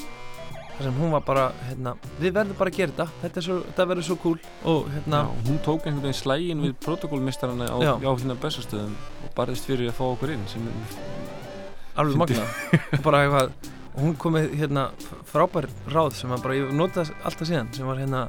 [0.82, 3.06] þar sem hún var bara hérna, við verðum bara að gera þetta.
[3.22, 4.38] Þetta, svo, þetta verður svo cool.
[4.72, 9.36] Og hérna Já, hún tók einhvern veginn slægin við protokólmistarana á, á hérna bestastöðum og
[9.38, 10.66] barðist fyrir að fá okkur inn sem
[12.02, 13.54] alveg magna og bara eitthvað
[14.00, 14.88] hún kom með hérna
[15.30, 18.24] frábær ráð sem að bara ég nota alltaf síðan sem var hérna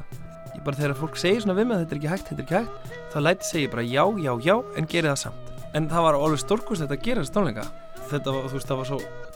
[0.52, 2.46] ég bara þegar fólk segir svona við mig að þetta er ekki hægt, þetta er
[2.46, 5.52] ekki hægt þá læti segja bara já, já, já en geri það samt.
[5.72, 7.22] En það var alveg stórkust þetta að gera
[8.12, 8.30] þetta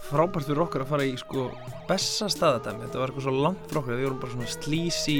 [0.06, 1.46] frábært fyrir okkur að fara í sko
[1.88, 5.18] besta staðadæmi þetta var eitthvað svo langt frá okkur við vorum bara svona slísi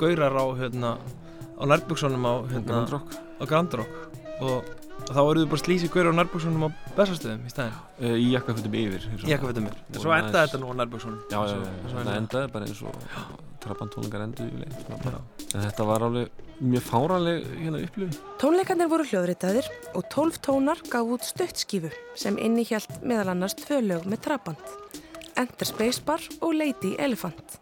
[0.00, 0.92] gaurar á hérna
[1.60, 1.62] á
[2.24, 3.16] á hérna Grand Rock.
[3.40, 3.96] á Grand Rock
[4.40, 4.70] og,
[5.08, 8.76] og þá eruðu bara slísi gaurar á nærbuksunum á bestastöðum í staðin uh, í jakkafötum
[8.80, 9.80] yfir í jakkafötum yfir.
[9.90, 13.00] En svo endaði þetta nú á nærbuksunum já, já, já, það endaði bara eins og
[13.64, 18.16] trappantónleikar enduði en þetta var alveg mjög fáranleg hérna upplifun.
[18.40, 24.08] Tónleikarnir voru hljóðritaðir og 12 tónar gaf út stuttskífu sem innihjalt meðal annars tvö lög
[24.10, 24.74] með trabant,
[25.40, 27.60] Enter Spacebar og Lady Elephant.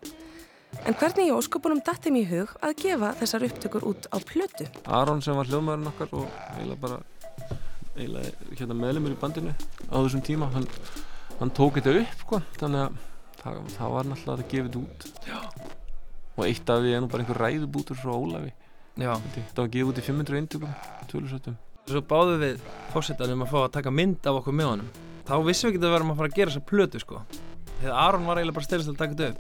[0.87, 4.67] En hvernig í ósköpunum dætti mér í hug að gefa þessar upptökur út á plötu?
[4.87, 6.99] Aron sem var hljóðmaðurinn okkar og eiginlega bara
[7.99, 9.55] eiginlega hérna meðlumur í bandinu
[9.91, 10.67] á þessum tíma hann,
[11.41, 12.99] hann tók þetta upp sko þannig að
[13.43, 15.09] það, það var náttúrulega að gefa þetta út.
[15.29, 15.39] Já.
[16.39, 18.53] og eitt af því er nú bara einhver ræðubútur frá Ólafi.
[18.99, 19.15] Já.
[19.55, 20.77] það var gefið út í 500 eintökum
[21.11, 21.59] tölusötum
[21.89, 24.89] Svo báðum við fórsetanum að fá að taka mynd af okkur með honum.
[25.25, 27.21] Þá vissum við ekki að við varum að fara að gera þessa plötu sko.
[27.79, 29.39] Þegar Aron var eiginlega bara styrst að taka þetta upp.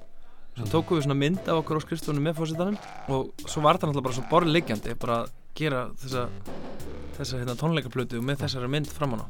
[0.57, 2.79] Svo tókum við svona mynd af okkur á skrifstofunum með fórsetanum
[3.13, 6.25] og svo var það náttúrulega bara svo borð liggjandi bara að gera þessa
[7.19, 9.27] þessa hérna, tónleikaplötu með þessari mynd framan á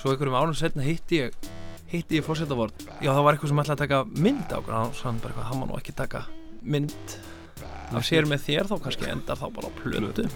[0.00, 1.36] svo einhverjum ánum setna hitti ég
[1.92, 4.74] hitti ég fórsetavort já það var eitthvað sem ætlaði að taka mynd á okkur.
[4.74, 6.24] Og hann bara eitthvað, hann má nú ekki taka
[6.64, 7.16] mynd
[7.94, 10.24] af sér með þér þá kannski endar þá bara plötu.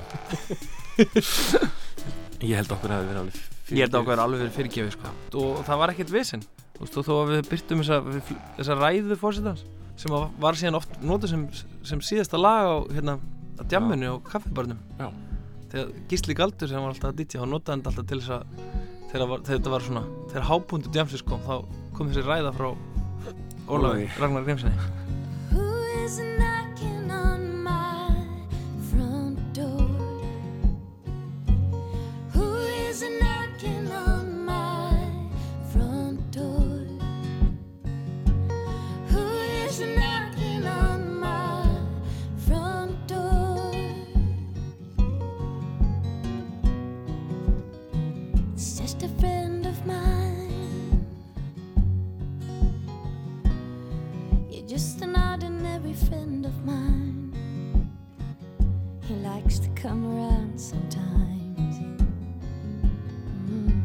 [2.38, 3.38] Ég held okkur að það hefði verið alveg
[3.68, 5.10] Ég held að okkur er alveg verið fyrirgefið sko.
[5.42, 6.44] og það var ekkert vissin
[6.76, 7.98] þú veist, og þó að við byrtum þessa,
[8.60, 9.64] þessa ræðu fórsetans
[9.98, 11.42] sem var síðan oft notuð sem,
[11.90, 13.16] sem síðasta lag á hérna,
[13.66, 15.10] djamminu og kaffibarnum Já.
[15.72, 18.42] Þegar Gísli Galdur sem var alltaf að ditja þá notaði hann alltaf til þess að
[19.12, 21.56] þegar, var, þegar þetta var svona, þegar hápundu djamsins kom þá
[21.96, 22.68] kom þessi ræða frá
[23.68, 24.06] Ólafi.
[24.16, 24.76] Ragnar Grímsinni
[55.88, 57.90] ordinary friend of mine.
[59.04, 61.78] He likes to come around sometimes.
[63.46, 63.82] Mm.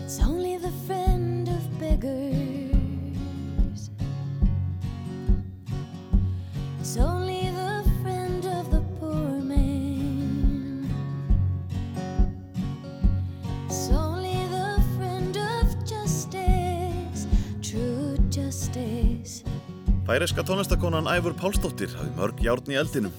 [0.00, 2.45] It's only the friend of beggars.
[20.06, 23.14] Færiska tónlistakonan Æfur Pálsdóttir hafði mörg járn í eldinum.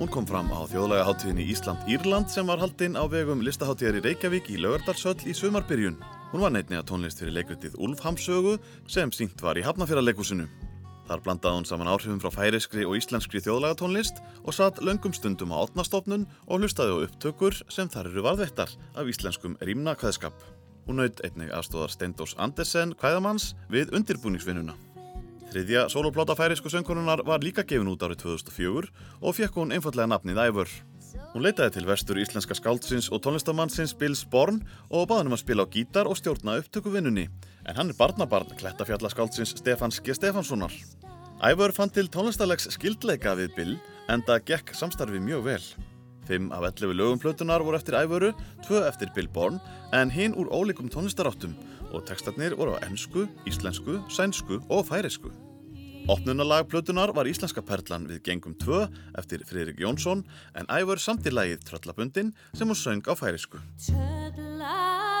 [0.00, 4.50] Hún kom fram á þjóðlega hátíðinni Ísland-Írland sem var haldinn á vegum listaháttíðar í Reykjavík
[4.50, 6.00] í Laugardalshöll í sumarbyrjun.
[6.32, 8.56] Hún var neittni að tónlist fyrir leikritið Úlfhamsögu
[8.90, 10.50] sem sínt var í Hafnafjörðarleikusinu.
[11.06, 15.54] Þar blandaði hún saman áhrifum frá færiskri og íslenskri þjóðlega tónlist og satt löngum stundum
[15.54, 20.34] á átnastofnun og hlustaði á upptökur sem þar eru varðveittar af íslenskum rýmna kveðskap.
[20.90, 24.74] Hún naut einnig aðstóðar Steindós Andersen kvæðamanns við undirbúningsvinnuna.
[25.52, 28.88] Þriðja sólopláta færisku söngkonunar var líka gefin út árið 2004
[29.20, 30.70] og fekk hún einfallega nafnið Ævör.
[31.34, 35.42] Hún leitaði til vestur íslenska skáldsins og tónlistamannsins Bills Born og baði hann um að
[35.42, 37.26] spila á gítar og stjórna upptökuvinnunni.
[37.68, 40.16] En hann er barnabarn klettafjallaskáldsins Stefans G.
[40.16, 40.72] Stefanssonar.
[41.44, 43.76] Ævör fann til tónlistalegs skildleika við Bill
[44.08, 45.66] en það gekk samstarfi mjög vel.
[46.24, 48.32] Fimm af 11 lögum plötunar voru eftir Ævöru,
[48.64, 49.60] tvö eftir Bill Born
[49.92, 51.52] en hinn úr ólíkum tónlistaráttum
[51.92, 55.30] og textarnir voru á ennsku, íslensku, sænsku og færisku.
[56.10, 58.82] Opnunalag plötunar var íslenska perlan við Gengum 2
[59.20, 60.24] eftir Friðrik Jónsson
[60.58, 63.62] en Ævör samt í lagið Tröllabundin sem hún söng á færisku.
[63.86, 65.11] Brennande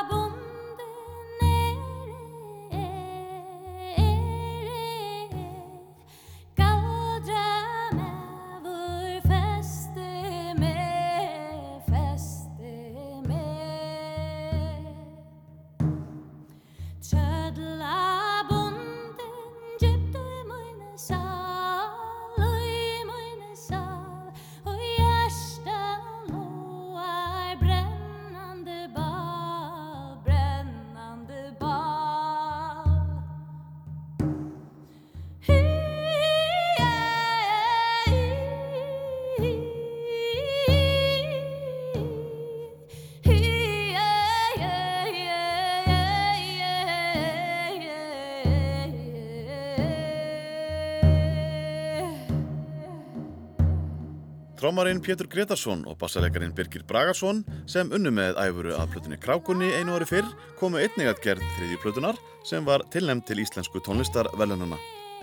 [54.62, 59.96] Trómarinn Pétur Gretarsson og bassalegarinn Birgir Bragarsson sem unnu með æfuru að plötunni Krákunni einu
[59.96, 60.28] ári fyrr
[60.60, 64.76] komu einnig að gerð þriðju plötunar sem var tilnæmt til íslensku tónlistarvelununa.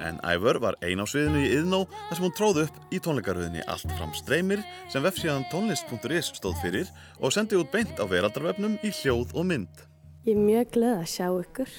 [0.04, 3.64] En Ævör var ein á sviðinu í Iðnó þar sem hún tróð upp í tónleikaröðinni
[3.72, 6.92] Allt fram streymir sem vefsíðan tónlist.is stóð fyrir
[7.24, 9.86] og sendi út beint á veraldarvefnum í hljóð og mynd.
[10.28, 11.78] Ég er mjög glöð að sjá ykkur.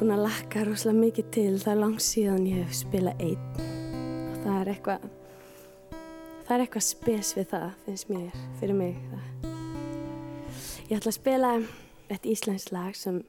[0.00, 3.48] Búin að lakka rosalega mikið til það er langt síðan ég hef spilað einn.
[4.32, 5.08] Og það er eitthvað,
[6.48, 8.96] það er eitthvað spes við það, finnst mér, fyrir mig.
[9.10, 9.24] Það.
[10.88, 11.50] Ég ætla að spila
[12.08, 13.20] eitt íslensk lag sem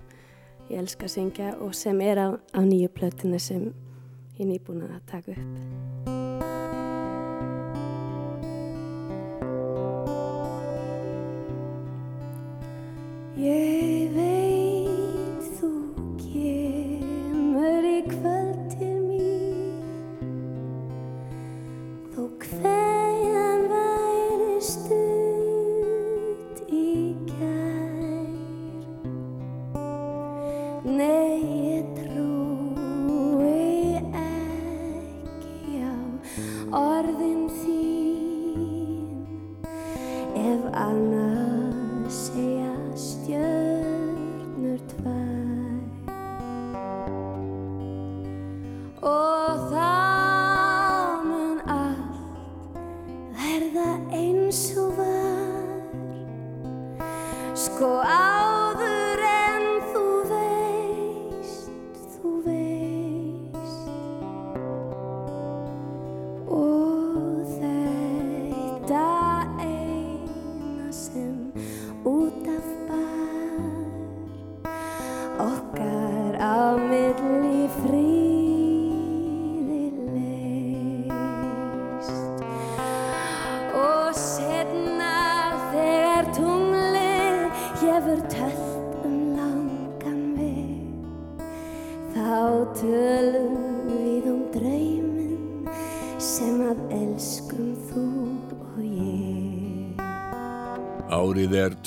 [0.69, 3.67] ég elska að syngja og sem er á, á nýju plötinu sem
[4.37, 5.51] ég er nýbúin að taka upp.
[13.39, 14.48] Ég veit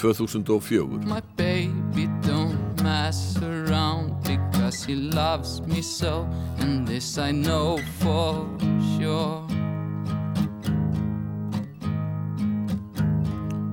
[0.02, 0.84] 2004.
[1.06, 6.28] My baby don't mess around because he loves me so,
[6.58, 8.44] and this I know for
[8.98, 9.46] sure.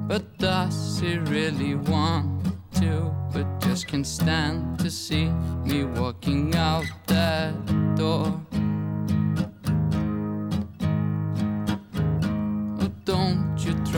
[0.07, 3.11] But does he really want to?
[3.34, 5.30] But just can't stand to see
[5.65, 7.55] me walking out that
[7.95, 8.39] door.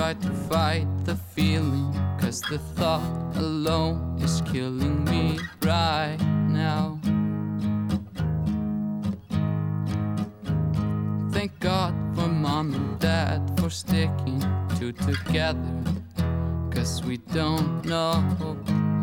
[0.01, 6.17] Try to fight the feeling, cause the thought alone is killing me right
[6.49, 6.99] now.
[11.31, 14.43] Thank God for mom and dad for sticking
[14.79, 15.83] two together,
[16.71, 18.13] cause we don't know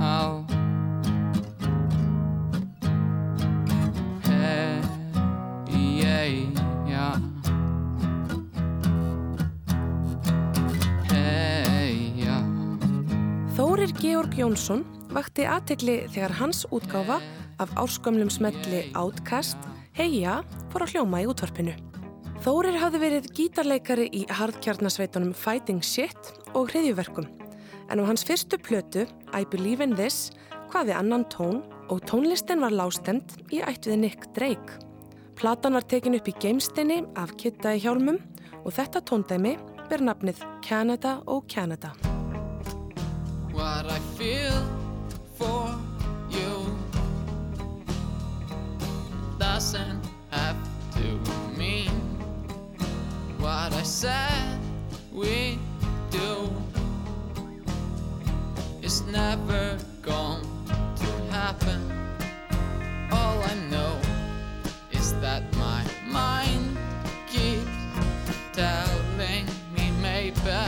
[0.00, 0.57] how.
[13.98, 17.16] Georg Jónsson vakti aðtegli þegar hans útgáfa
[17.58, 19.58] af árskömmlum smelli Outcast,
[19.98, 20.36] Heia,
[20.70, 21.72] fór að hljóma í útvarpinu.
[22.44, 27.26] Þórir hafði verið gítarleikari í hardkjarnasveitunum Fighting Shit og hriðjuverkum,
[27.90, 29.02] en á hans fyrstu plötu,
[29.34, 30.28] I Believe in This,
[30.70, 34.78] hvaði annan tón og tónlistin var lástend í ættuði Nick Drake.
[35.34, 38.22] Platan var tekin upp í geimstinni af Kitta í hjálmum
[38.62, 39.56] og þetta tóndæmi
[39.90, 41.96] ber nafnið Canada og Canada.
[43.58, 44.56] What I feel
[45.34, 45.74] for
[46.30, 46.78] you
[49.36, 50.00] doesn't
[50.30, 50.56] have
[50.94, 51.08] to
[51.58, 51.90] mean
[53.38, 54.60] what I said
[55.12, 55.58] we
[56.08, 56.48] do
[58.80, 60.46] is never going
[61.02, 61.80] to happen.
[63.10, 63.98] All I know
[64.92, 66.78] is that my mind
[67.26, 67.66] keeps
[68.52, 70.58] telling me maybe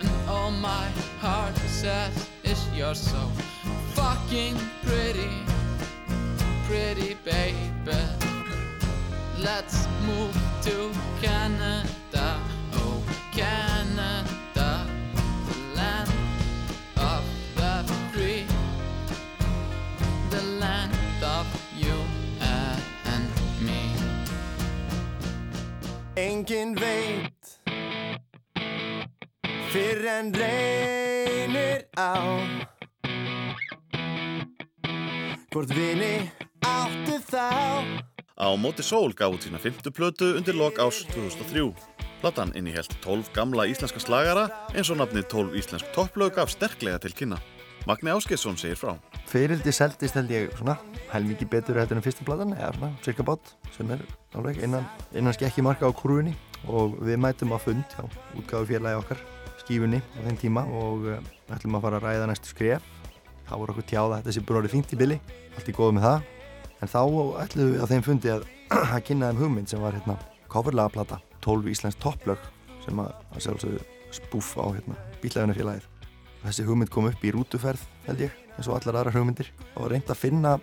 [0.00, 0.90] and all my
[1.26, 3.18] heart says is you're so
[3.94, 5.34] fucking pretty,
[6.68, 7.98] pretty baby.
[9.38, 12.38] Let's move to Canada,
[12.74, 13.02] oh
[13.32, 14.86] Canada,
[15.48, 16.10] the land
[16.96, 17.24] of
[17.56, 17.72] the
[18.12, 18.44] free,
[20.30, 21.46] the land of
[21.76, 21.96] you
[22.54, 23.26] and
[23.60, 23.82] me.
[26.14, 27.35] Engin veit
[29.76, 32.16] Fyrr en reynir á
[35.52, 36.30] Hvort vini
[36.64, 37.84] áttu þá
[38.40, 41.76] Á móti sól gaf út sína fymtu plötu undir lok ás 2003.
[42.22, 47.12] Platan innihjælt 12 gamla íslenska slagara eins og nafnið 12 íslensk topplög gaf sterklega til
[47.12, 47.42] kynna.
[47.84, 48.96] Magni Áskesson segir frá.
[49.28, 50.80] Fyrildi seldist held ég svona
[51.12, 55.36] helmikið betur eftir en fyrsta platan eða svona cirka bát sem er alveg innan, innan
[55.36, 56.32] skekki marka á krúinni
[56.64, 58.08] og við mætum á fund hjá
[58.40, 59.26] útgáðu félagi okkar
[59.66, 61.18] skífunni á þeim tíma og uh,
[61.52, 62.86] ætlum að fara að ræða næstu skref.
[63.46, 65.18] Þá voru okkur tjáða þetta sé búin orðið fínt í billi
[65.58, 66.30] allt í góðu með það.
[66.80, 67.00] En þá
[67.42, 68.46] ætlum við á þeim fundi að,
[68.94, 70.16] að kynna þeim hugmynd sem var hérna
[70.52, 72.48] coverlaga plata 12 íslensk topplög
[72.86, 73.84] sem að, að sjálfsögðu
[74.16, 75.92] spúf á hérna bílæðunarfélagið
[76.46, 79.50] þessi hugmynd kom upp í rútuferð held ég eins og allar aðrar hugmyndir.
[79.76, 80.56] Og reynd að finna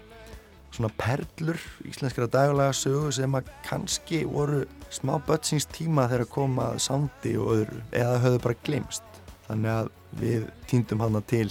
[0.73, 4.63] svona perlur íslenskara daglega sögu sem að kannski voru
[4.93, 9.93] smá bötsins tíma þegar koma að sándi og öðru eða höfðu bara glemst þannig að
[10.23, 11.47] við týndum hana til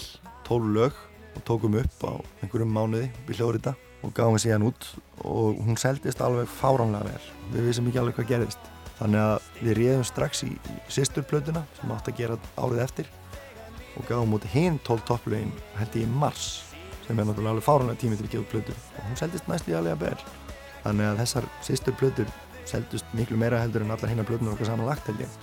[0.48, 0.98] 12 lög
[1.36, 2.12] og tókum upp á
[2.42, 4.88] einhverjum mánuði við hljóðrita og gáðum við síðan út
[5.22, 7.26] og hún seldist alveg fáránlega vel.
[7.52, 8.70] Við vissum ekki alveg hvað gerðist.
[8.98, 10.50] Þannig að við réðum strax í,
[10.92, 13.10] sýsturplötuna sem átt að gera árið eftir
[13.96, 16.71] og gáðum út hinn 12 topplögin held ég í mars
[17.12, 18.78] sem er náttúrulega alveg fáránlega tími til að gefa plötur.
[18.96, 20.24] Og hún seldist næst í alveg að ber.
[20.82, 22.32] Þannig að þessar sýstur plötur
[22.68, 25.38] seldust miklu meira heldur en allar hinnar plötunar okkar samanlagt held ég.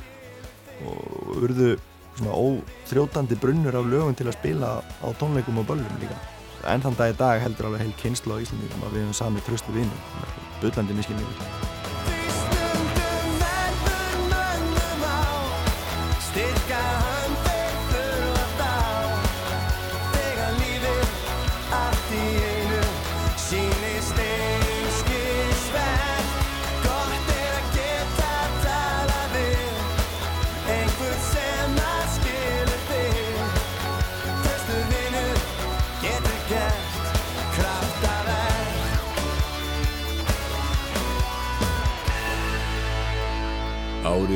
[0.89, 1.71] Og urðu
[2.17, 6.17] svona óþrjótandi brunnur af lögum til að spila á tónleikum og böllum líka.
[6.67, 9.45] En þann dag í dag heldur alveg heil kynslu á Íslandingum að við höfum sami
[9.47, 10.07] tröstu vinum
[10.59, 11.78] bullandi miskilningur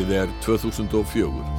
[0.03, 1.31] Árið er 2004.
[1.31, 1.52] His embrace,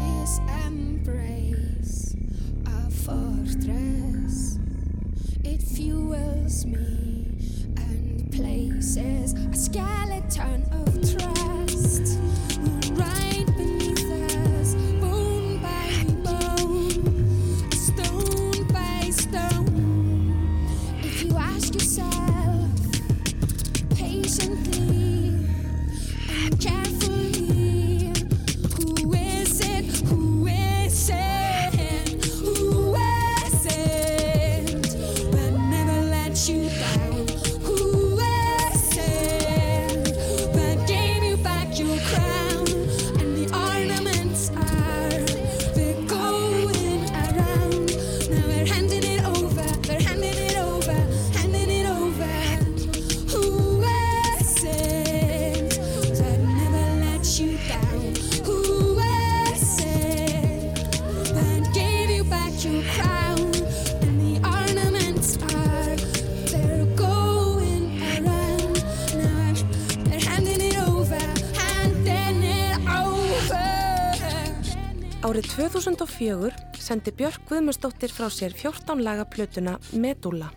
[76.15, 80.51] 2004 sendi Björk Guðmundsdóttir frá sér 14 laga plötuna Medulla.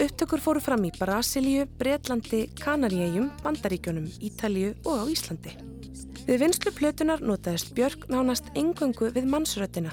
[0.00, 5.52] Upptökur fóru fram í Brasilíu, Bretlandi, Kanaríegjum, Bandaríkjunum, Ítalíu og á Íslandi.
[6.24, 9.92] Við vinslu plötunar notaðist Björk nánast engöngu við mannsröttina.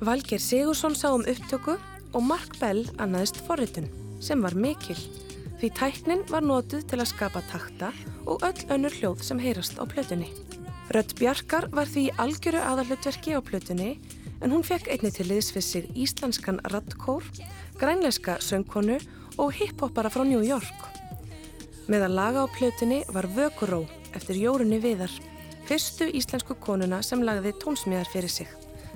[0.00, 1.76] Valgeir Sigursson sá um upptöku
[2.14, 3.90] og Mark Bell annaðist forritun,
[4.20, 4.96] sem var mikil.
[5.60, 7.92] Því tæknin var notuð til að skapa takta
[8.24, 10.32] og öll önnur hljóð sem heyrast á plötunni.
[10.94, 13.98] Rött Bjarkar var því algjöru aðalhlutverki á plötunni
[14.40, 17.24] en hún fekk einni til liðs fyrir sig íslenskan rattkór,
[17.80, 18.98] grænleiska söngkonu
[19.38, 20.88] og hiphoppara frá New York.
[21.88, 25.12] Meðal laga á plötunni var Vökuró eftir Jórunni Viðar,
[25.68, 28.48] fyrstu íslensku konuna sem lagði tónsmíðar fyrir sig,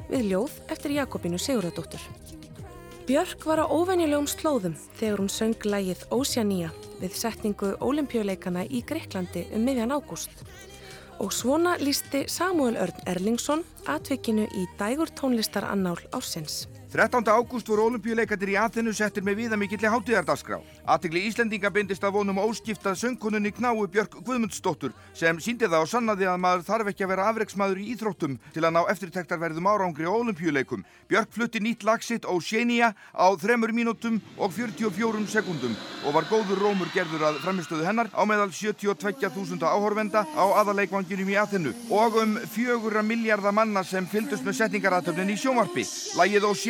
[0.08, 2.00] við ljóð eftir Jakobínu Sigurðardóttur.
[3.08, 6.68] Björk var á óvenjulegum slóðum þegar hún söng lægið Oceania
[7.00, 10.32] við setningu ólimpíuleikana í Greiklandi um miðjan ágúst.
[11.18, 16.68] Og svona lísti Samuel Örn Erlingsson atvikinu í dægur tónlistar annál ársins.
[16.92, 17.28] 13.
[17.28, 20.56] ágúst voru olimpíuleikandir í Aþenu settir með viðamikilli hátíðardagskrá.
[20.88, 26.24] Aðtegli Íslendinga bindist að vonum óskiftað söngkonunni Knáu Björk Guðmundsdóttur sem síndi það og sannaði
[26.24, 30.16] að maður þarf ekki að vera afreiksmaður í íþróttum til að ná eftirtektarverðum árangri á
[30.16, 30.80] olimpíuleikum.
[31.12, 35.76] Björk flutti nýtt lagsitt Oceania á 3 mínútum og 44 sekundum
[36.08, 41.36] og var góður rómur gerður að framistöðu hennar á meðal 72.000 áhorfenda á aðaleikvanginum í
[41.36, 43.04] Aþenu og um 4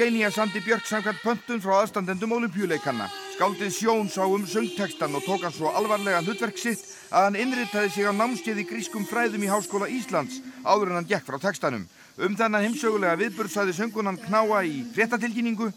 [0.09, 3.11] Oceania sandi Björk samkvæmt pöntun frá aðstandendum olimpíuleikanna.
[3.35, 6.81] Skáldið Sjón sá um söngtekstan og tók hann svo alvarlega hlutverk sitt
[7.13, 11.11] að hann innritaði sig á námskeið í grískum fræðum í Háskóla Íslands áður en hann
[11.13, 11.85] gekk frá tekstanum.
[12.17, 15.75] Um þennan heimsögulega viðburð sagði söngunan Knáa í fréttatilkynningu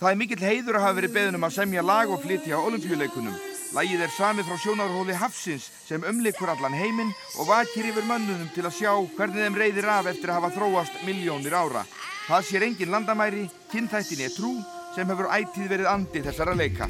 [0.00, 2.64] Það er mikill heiður að hafa verið beðin um að semja lag og flytja á
[2.64, 3.36] olimpíuleikunum.
[3.74, 7.10] Lagið er samið frá sjónarhóli Hafsins sem umlikur allan heiminn
[7.40, 11.02] og vakir yfir mönnunum til að sjá hvernig þeim reyðir af eftir að hafa þróast
[11.08, 11.82] miljónir ára.
[12.28, 14.54] Það sér engin landamæri, kynþættin er trú
[14.94, 16.88] sem hefur ætíð verið andi þessara leika.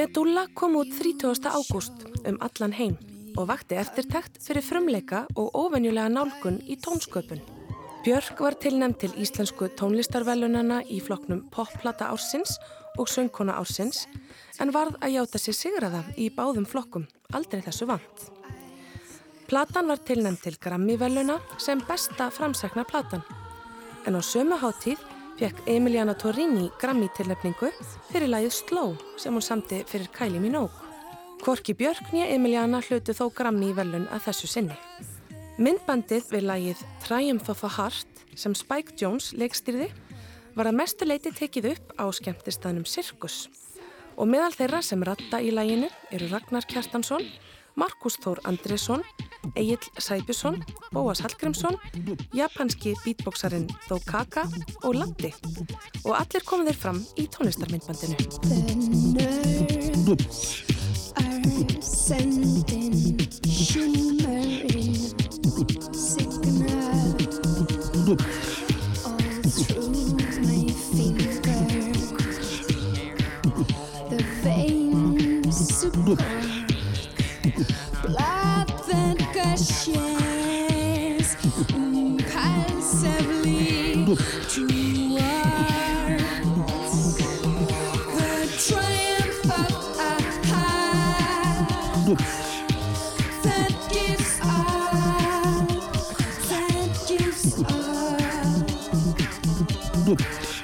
[0.00, 1.44] Medulla kom út 30.
[1.44, 1.92] ágúst
[2.24, 2.94] um allan heim
[3.36, 7.42] og vakti eftirtækt fyrir frumleika og óvenjulega nálgun í tónsköpun.
[8.06, 12.56] Björk var tilnæmt til íslensku tónlistarvelunana í flokknum popplata ársins
[12.96, 14.06] og söngkona ársins
[14.56, 17.04] en varð að játa sér sigraða í báðum flokkum,
[17.36, 18.24] aldrei þessu vant.
[19.52, 23.20] Platan var tilnæmt til Grammy-veluna sem besta framsækna platan.
[24.08, 25.09] En á sömu háttíð
[25.40, 27.70] fekk Emiliana Torrini Grammy-tilnefningu
[28.10, 30.88] fyrir lagið Slow sem hún samti fyrir Kylie Minogue.
[31.40, 34.76] Korki Björk nýja Emiliana hlutu þó Grammy-velun að þessu sinni.
[35.56, 39.88] Myndbandið við lagið Triumph of a Heart sem Spike Jones leikstýrði
[40.58, 43.46] var að mestu leiti tekið upp á skemmtistaðnum Circus.
[44.20, 47.24] Og meðal þeirra sem ratta í laginu eru Ragnar Kjartansson,
[47.76, 49.02] Markus Þór Andresson,
[49.54, 50.64] Egil Sæbjusson,
[50.94, 51.76] Bóas Hallgrímsson,
[52.36, 54.44] japanski beatboxarinn Þó Kaka
[54.82, 55.32] og Landi.
[56.04, 58.16] Og allir komu þeir fram í tónlistarmyndbandinu.
[76.00, 76.39] Nerves are
[79.60, 81.36] that gushes
[81.74, 82.78] impulsively
[83.94, 84.16] mm,
[84.48, 85.26] towards
[88.16, 88.30] the
[88.66, 90.10] triumph of a
[90.48, 91.68] heart
[93.42, 94.34] that gives
[100.40, 100.59] up.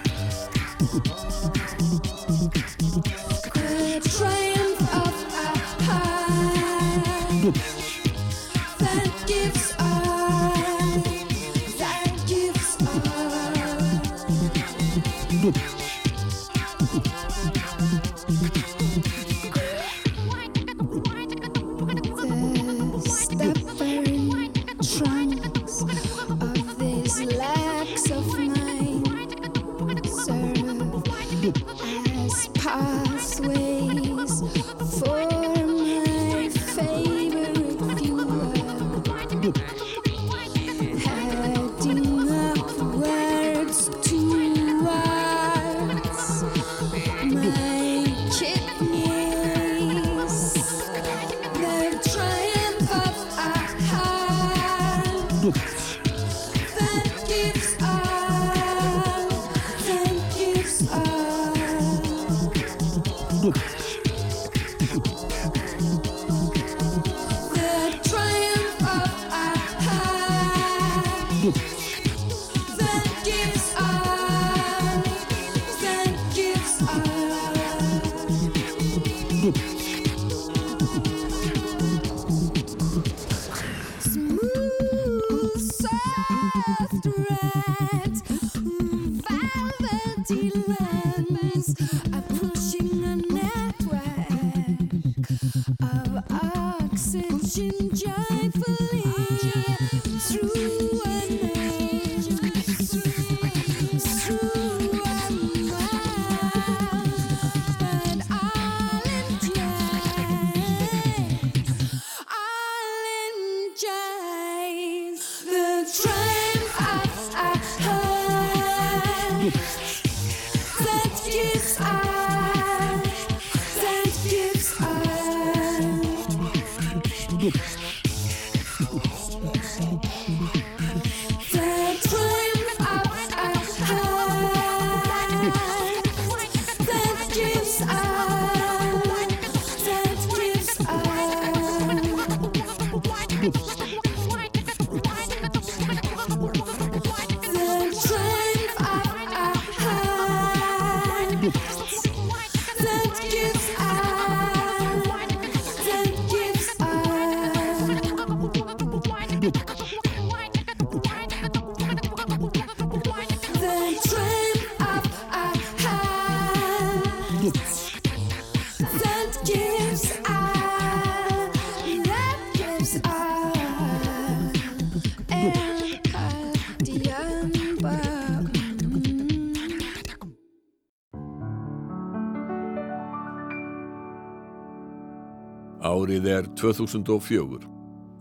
[186.56, 187.60] 2004.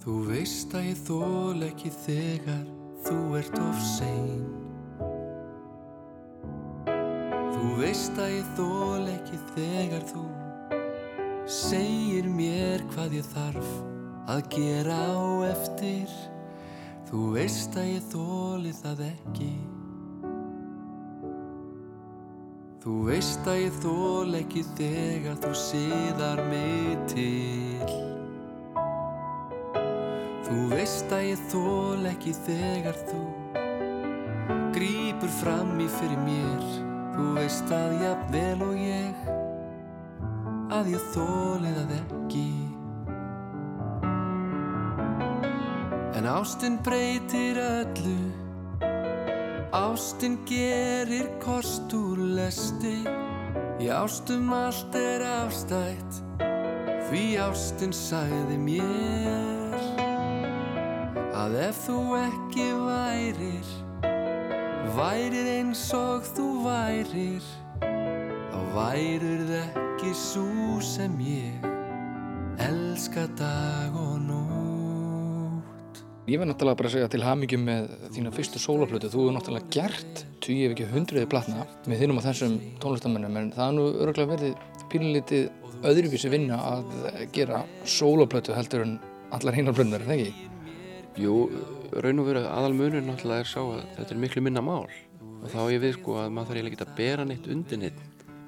[0.03, 2.65] Þú veist að ég þól ekki þegar
[3.05, 4.41] þú ert of sein.
[7.55, 10.23] Þú veist að ég þól ekki þegar þú
[11.47, 13.71] segir mér hvað ég þarf
[14.33, 15.23] að gera á
[15.53, 16.11] eftir.
[17.07, 19.53] Þú veist að ég þóli það ekki.
[22.83, 28.14] Þú veist að ég þól ekki þegar þú síðar mig til
[30.45, 33.21] Þú veist að ég þól ekki þegar þú
[34.75, 36.65] Grípur fram í fyrir mér.
[37.15, 39.29] Þú veist að jafnvel og ég
[40.75, 42.45] Að ég þóli það ekki.
[46.19, 48.17] En ástin breytir öllu.
[49.73, 52.99] Ástin gerir kost úr lesti.
[53.81, 56.23] Í ástum allt er afstætt.
[57.09, 59.54] Því ástin sagði mér
[61.45, 63.67] Að ef þú ekki værir
[64.95, 67.49] Værir eins og þú værir
[67.83, 71.67] Þá værir það ekki svo sem ég
[72.65, 78.63] elska dag og nótt Ég verð náttúrulega bara að segja til hamingjum með þína fyrstu
[78.63, 79.11] sólaplötu.
[79.13, 83.53] Þú hefur náttúrulega gert, tugi ef ekki hundruði platna með þínum og þessum tónlistamönnum en
[83.53, 86.89] það er nú örgulega verið pínlítið öðruvísi vinna að
[87.37, 88.97] gera sólaplötu heldur en
[89.35, 90.54] allar heinar blöndar, það ekki?
[91.15, 91.35] Jú,
[92.03, 94.89] raun og veru aðal munur náttúrulega er sá að þetta er miklu minna mál.
[95.45, 98.03] Og þá ég við sko að maður þarf eiginlega ekki að bera neitt undir neitt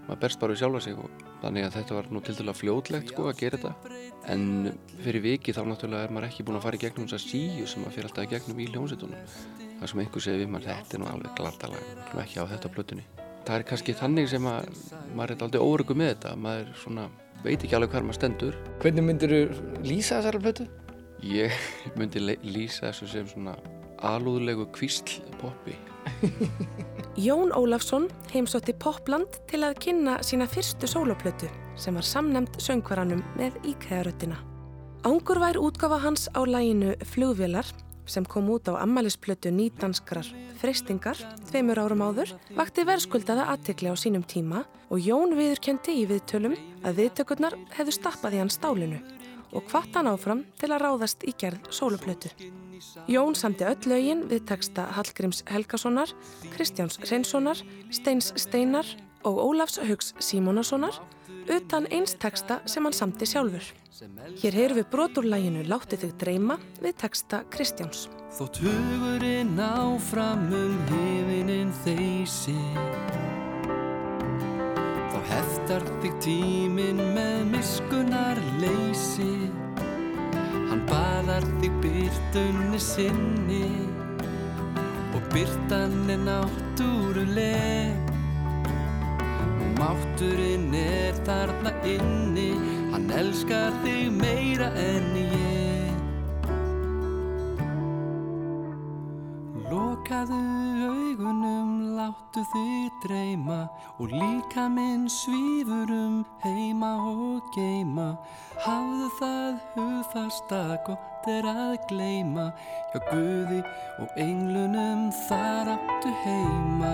[0.07, 3.11] maður berst bara við sjálfa sig og þannig að þetta var nú til dæla fljótlegt
[3.11, 3.99] sko að gera þetta.
[4.31, 4.43] En
[5.03, 7.83] fyrir viki þá náttúrulega er maður ekki búin að fara í gegnum þessa síu sem
[7.83, 9.37] maður fyrir alltaf í gegnum í hljómsveitunum.
[9.77, 13.07] Það sem einhver segir við maður þetta er nú alveg glatalega ekki á þetta plötunni.
[13.47, 14.67] Það er kannski þannig sem að
[15.15, 17.07] maður er aldrei óryggu með þetta maður svona
[17.43, 18.59] veit ekki alveg hvar maður stendur.
[18.81, 20.69] Hvernig myndir þú lýsa þessari plötu?
[21.25, 21.53] Ég
[21.97, 23.57] myndi lýsa þessu sem svona
[24.05, 25.73] alúðlegu kvísl poppi
[27.25, 33.57] Jón Ólafsson heimsótti Popland til að kynna sína fyrstu sóloplötu sem var samnemd söngvaranum með
[33.73, 34.37] íkæðaröttina.
[35.07, 37.67] Ángurvær útgafa hans á læginu Flugvélar
[38.07, 40.27] sem kom út á ammælisplötu nýdanskrar
[40.61, 46.55] freystingar tveimur árum áður vakti verðskuldaða aðtekli á sínum tíma og Jón viðurkendi í viðtölum
[46.87, 49.01] að viðtökurnar hefðu stappað í hann stálinu
[49.55, 52.31] og hvatt hann áfram til að ráðast í gerð sóluplötu.
[53.09, 56.11] Jón samti öll lögin við texta Hallgríms Helgasonar,
[56.53, 58.87] Kristjáns Reynssonar, Steins Steinar
[59.25, 60.99] og Ólafs Haugs Símonassonar
[61.47, 63.63] utan eins texta sem hann samti sjálfur.
[64.41, 68.07] Hér heyrum við brot úr læginu Látti þig dreyma við texta Kristjáns.
[68.37, 73.46] Þótt hugurinn áfram um hifinin þeysir Þá
[75.29, 79.49] heftar þig tíminn með miskunar leysi
[80.67, 83.63] Hann baðar þig byrtunni sinni
[85.17, 88.13] Og byrtan er náttúruleg
[89.77, 92.51] Mátturinn er þarna inni
[92.93, 95.47] Hann elskar þig meira en ég
[100.07, 100.37] Lokaðu
[100.87, 103.57] augunum, láttu þig dreyma
[103.99, 108.05] og líka minn svífur um heima og geima.
[108.63, 112.45] Hafðu það hugfasta gott er að gleyma,
[112.93, 113.59] hjá Guði
[113.99, 116.93] og englunum þar áttu heima.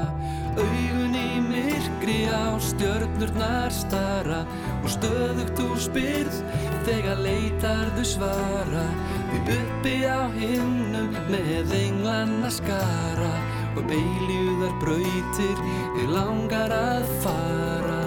[0.57, 4.41] Augun í myrkri á stjörnurnar stara
[4.81, 6.41] og stöðugt úr spyrð
[6.89, 8.89] þegar leitarðu svara.
[9.33, 13.02] Við uppi á himnum með englanna skara
[13.73, 15.61] og beiljuðar brautir
[15.95, 18.01] við langar að fara.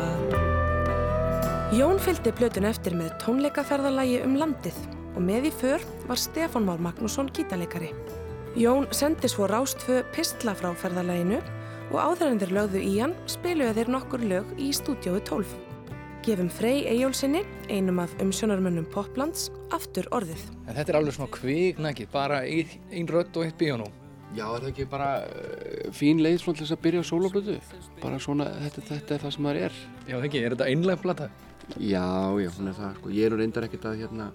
[1.76, 4.78] Jón fylgdi plötun eftir með tónleikaferðalagi um landið
[5.16, 7.90] og með í för var Stefán Már Magnússon gítarleikari.
[8.56, 11.42] Jón sendi svo rástfö pistla frá ferðalaginu
[11.92, 15.52] og þeir lögðu í hann spiluðu þeir nokkur lög í stúdíói 12.
[16.26, 20.40] Gefum Frey Eyjólfsinni, einum af umsjónarmönnum Poplands, aftur orðið.
[20.66, 23.86] En þetta er alveg svona kviknækið, bara ein, ein rödd og eitt bíónú.
[24.36, 27.56] Já, er það ekki bara uh, fín leið svona til þess að byrja á sólablötu?
[28.02, 29.78] Bara svona, þetta, þetta er það sem maður er.
[30.10, 31.30] Já, ekki, er þetta einlega plata?
[31.80, 32.04] Já,
[32.42, 33.14] já, hún er það, sko.
[33.16, 34.28] Ég er nú reyndar ekkert að hérna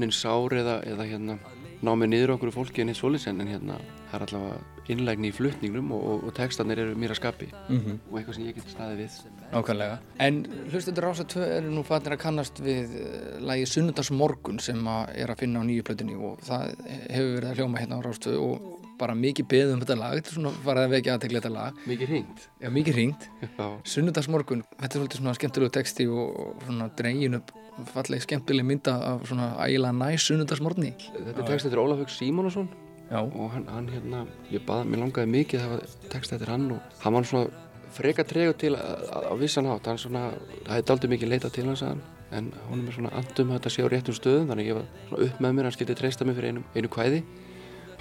[0.00, 1.34] neinn sár eða, eða hérna
[1.80, 3.78] ná mig niður okkur fólki en eitt svolis en hérna
[4.10, 4.58] það er allavega
[4.90, 7.98] innlægni í flutningnum og, og, og textarnir eru mér að skapi Mhm.
[8.10, 9.18] og eitthvað sem ég get staðið við.
[9.52, 9.98] Nákvæmlega.
[10.18, 10.40] En
[10.72, 15.32] hlustendur Rása 2 eru nú fatnir að kannast við uh, lagi Sunnudagsmorgun sem að er
[15.32, 16.74] að finna á nýju plötunni og það
[17.10, 20.18] hefur verið að hljóma hérna á Rása 2 og bara mikið beðið um þetta lag,
[20.18, 21.80] þetta er svona farið að vekja aðtekla þetta lag.
[21.90, 22.44] Mikið hringt.
[22.60, 23.26] Já, mikið hringt.
[23.94, 27.54] Sunnudagsmorgun, þetta er svolítið svona skemmtilegu texti og, svona dregin upp
[27.94, 30.92] falleg skemmtileg mynda af svona ægilega næs sunnudagsmorgni.
[31.16, 32.68] Þetta er text eftir Ólaf Haug Símonasson
[33.10, 33.18] Já.
[33.24, 34.22] og hann, hann hérna,
[34.52, 38.22] ég bað, mér langaði mikið að hafa text eftir hann og hann var svona freka
[38.22, 40.28] tregu til á vissan hátt, hann svona,
[40.66, 43.50] það hefði daldið mikið leitað til hans að hann en hún er með svona andum
[43.50, 45.96] að þetta sé á réttum stöðum þannig ég var svona upp með mér, hann skildi
[45.98, 47.22] treysta mig fyrir einu, einu kvæði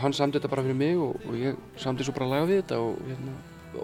[0.03, 2.61] hann samdi þetta bara fyrir mig og, og ég samdi svo bara að laga við
[2.63, 3.35] þetta og hérna,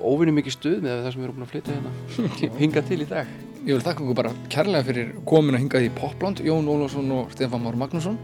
[0.02, 3.10] óvinni mikið stuð með það sem við erum búin að flytja hérna hingað til í
[3.12, 3.36] dag
[3.66, 7.64] Ég vil þakka ykkur bara kærlega fyrir kominu hingað í Popland, Jón Ólafsson og Stefán
[7.66, 8.20] Már Magnússon.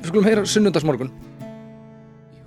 [0.00, 1.10] Við skulum heyra Sunnudagsmorgun.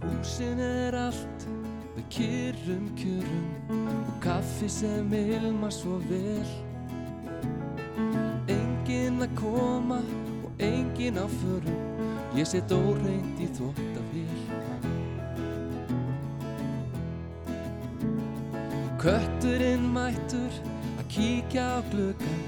[0.01, 1.45] Húsin er allt
[1.93, 3.77] með kyrrum kjörum
[4.09, 6.49] og kaffi sem ilma svo vel
[8.49, 10.01] Engin að koma
[10.41, 11.77] og engin á förum
[12.33, 14.18] Ég set óreint í þvóttavél
[18.99, 20.55] Kötturinn mættur
[20.99, 22.41] að kíkja á gluggan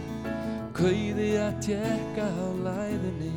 [0.75, 3.31] Kauði að tjekka á læðinni.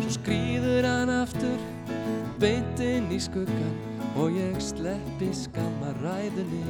[0.00, 1.60] Svo skrýður hann aftur
[2.42, 3.76] beint inn í skuggan
[4.18, 6.64] og ég sleppi skamma ræðunni.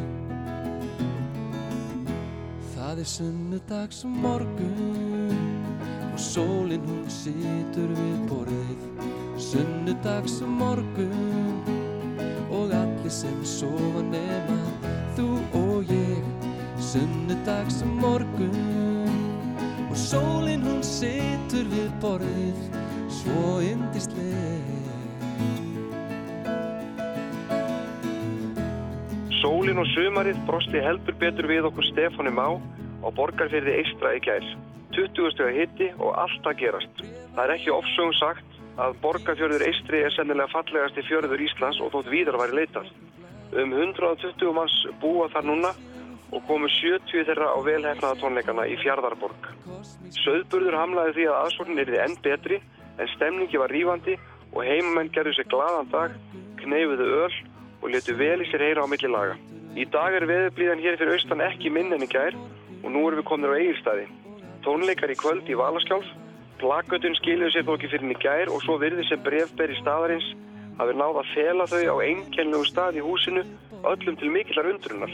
[2.75, 5.33] Það er sunnudags morgun
[6.13, 8.87] og sólinn hún situr við borðið.
[9.41, 11.78] Sunnudags morgun
[12.51, 14.59] og allir sem sofa nema
[15.17, 15.29] þú
[15.61, 16.49] og ég
[16.91, 18.59] sunnudags morgun
[19.89, 22.67] og sólinn hún situr við borðið
[23.21, 24.79] svo yndisleg
[29.39, 32.59] Sólin og sumarið brosti heldur betur við okkur Stefáni Má
[33.05, 34.45] á borgarfyrði Eistra í gær.
[34.97, 37.03] 20 steg hitti og allt að gerast.
[37.37, 42.11] Það er ekki ofsögum sagt að borgarfjörður Eistri er sennilega fallegasti fjörður Íslands og þótt
[42.13, 42.91] víðar væri leitað.
[43.59, 45.73] Um 120 manns búa þar núna
[46.31, 49.49] og komu 70 þeirra á velhefnaða tónleikana í Fjardarborg.
[50.23, 52.61] Söðburður hamlaði því að aðsóknin er enn betri
[52.99, 54.19] en stemningi var rífandi
[54.53, 56.15] og heimamenn gerðu sér glaðan dag,
[56.61, 57.35] kneifuðu öl
[57.83, 59.37] og letu vel í sér heyra á milli laga.
[59.79, 62.37] Í dag er veðurblíðan hér fyrir austan ekki minn en í gær
[62.83, 64.09] og nú erum við komin á eigirstaði.
[64.65, 66.09] Tónleikar í kvöld í Valaskjálf,
[66.61, 70.29] plakkötun skiluðu sér þó ekki fyrir í gær og svo virði sem brefberi staðarins
[70.79, 73.45] hafi náð að fela þau á einkennlegu stað í húsinu
[73.89, 75.13] öllum til mikillar undrunar.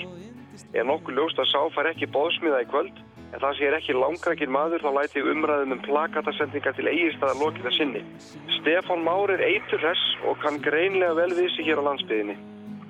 [0.74, 3.03] Ef nokkuð ljóst að sá fær ekki bóðsmiða í kvöld
[3.34, 7.70] en það sé ekki langrækir maður þá læti ég umræðum um plakatasendingar til eigirstaða lokið
[7.70, 8.03] að sinni.
[8.61, 12.36] Stefán Már er eitur hress og kann greinlega vel við sig hér á landsbyðinni.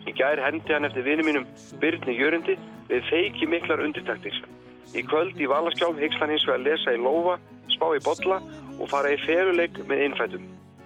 [0.05, 1.47] Í gær hendi hann eftir vini mínum
[1.81, 2.59] Byrni Jörundi
[2.91, 4.37] við feiki miklar undirtaktir.
[4.93, 7.39] Í kvöld í Valaskjálf hyggst hann hins vegar lesa í lófa,
[7.73, 8.43] spá í bolla
[8.79, 10.45] og fara í feruleik með innfættum.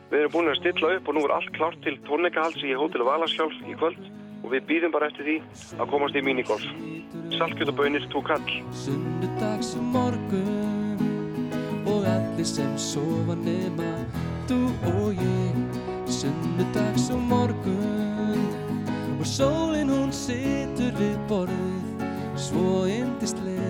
[0.08, 3.04] Við erum búin að stilla upp og nú er allt klárt til tónleikahalds í hótel
[3.08, 4.06] Valaskjálf í kvöld
[4.44, 5.36] og við býðum bara eftir því
[5.76, 6.64] að komast í minigolf.
[7.36, 8.54] Saltkjötabönir tók kall.
[8.72, 11.02] sunnudags morgun
[11.84, 13.92] og allir sem sofa nema
[14.48, 14.60] þú
[14.94, 15.78] og ég
[16.08, 18.48] sunnudags morgun
[19.18, 22.06] og sólinn hún situr við borðið
[22.38, 23.67] svo yndisleg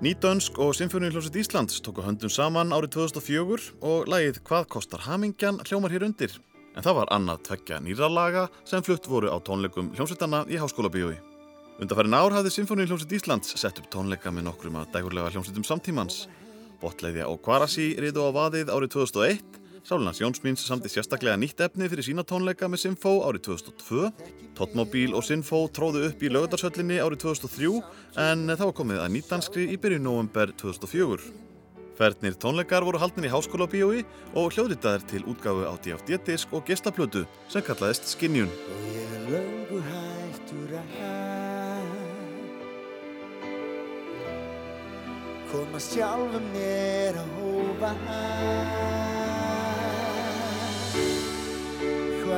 [0.00, 5.92] Nýdönsk og Sinfoníuljóset Íslands tóku höndum saman árið 2004 og lagið Hvað kostar hamingjan hljómar
[5.92, 6.32] hér undir.
[6.72, 10.88] En það var annað tveggja nýra laga sem flutt voru á tónleikum hljómsveitana í Háskóla
[10.88, 11.18] bíói.
[11.84, 16.22] Undarfærin ár hafði Sinfoníuljóset Íslands sett upp tónleika með nokkrum að dægurlega hljómsveitum samtímans.
[16.80, 22.04] Botleiðja og Kvarasi riðu á vaðið árið 2001 Sálunans Jónsmíns samti sérstaklega nýtt efni fyrir
[22.04, 24.10] sína tónleika með Sinfó árið 2002.
[24.58, 27.70] Totmobil og Sinfó tróðu upp í lögadarsöllinni árið 2003
[28.20, 31.32] en var komið að nýtdanskri í byrjun november 2004.
[31.96, 37.24] Fernir tónleikar voru haldin í háskóla bíói og hljóðritaðir til útgáfu á DFD-disk og gestaplötu
[37.48, 38.52] sem kallaðist Skinjun.
[45.50, 49.09] Koma sjálfum mér á hófa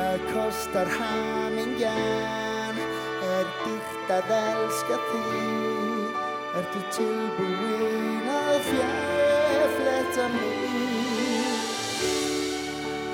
[0.02, 2.78] Hvað kostar hamingjan?
[3.22, 6.16] Er dýrt að elska þig?
[6.58, 11.54] Ertu tilbúin að fjæfletta mig?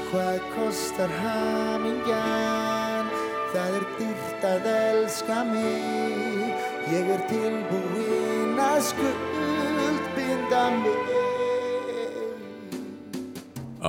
[0.08, 3.12] Hvað kostar hamingjan?
[3.52, 6.56] Það er dýrt að elska mig
[6.94, 11.04] Ég er tilbúin að skuldbinda mig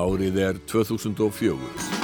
[0.03, 1.98] Árið er 2004.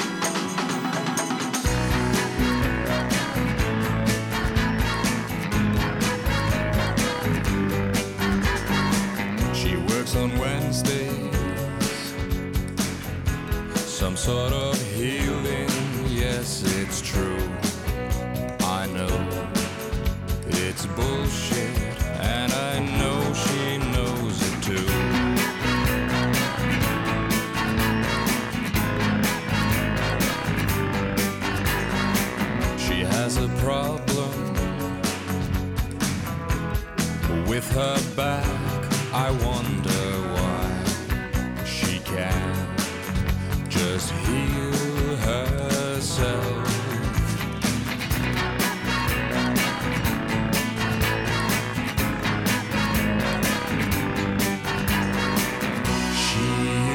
[56.23, 56.47] She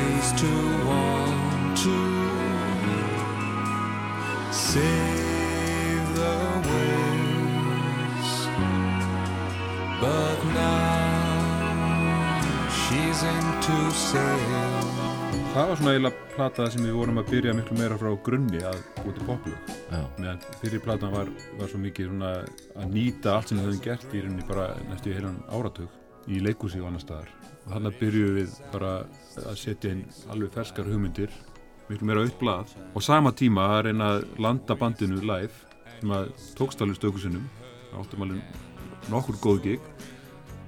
[0.06, 0.54] used to
[0.90, 1.98] want to
[4.52, 6.36] save the
[6.70, 8.32] waves,
[10.00, 11.40] but now
[12.80, 13.78] she's into
[14.08, 14.84] sail.
[15.54, 18.78] Það var svona eiginlega plata sem við vorum að byrja miklu meira frá grunni að
[19.02, 19.72] búið til poplög
[20.22, 21.28] meðan fyrir platan var,
[21.58, 22.30] var svo mikið svona
[22.80, 26.40] að nýta allt sem við höfum gert í rauninni bara næstu í heilan áratug í
[26.40, 27.28] leikúsi og annar staðar.
[27.66, 28.94] Og þannig byrjuðum við bara
[29.50, 31.36] að setja inn alveg ferskar hugmyndir
[31.90, 35.52] miklu meira aukt blað og sama tíma að reyna að landa bandinu live
[35.98, 37.44] sem að tókst alveg stöku sinnum.
[38.00, 39.90] Áttum alveg nokkur góð gig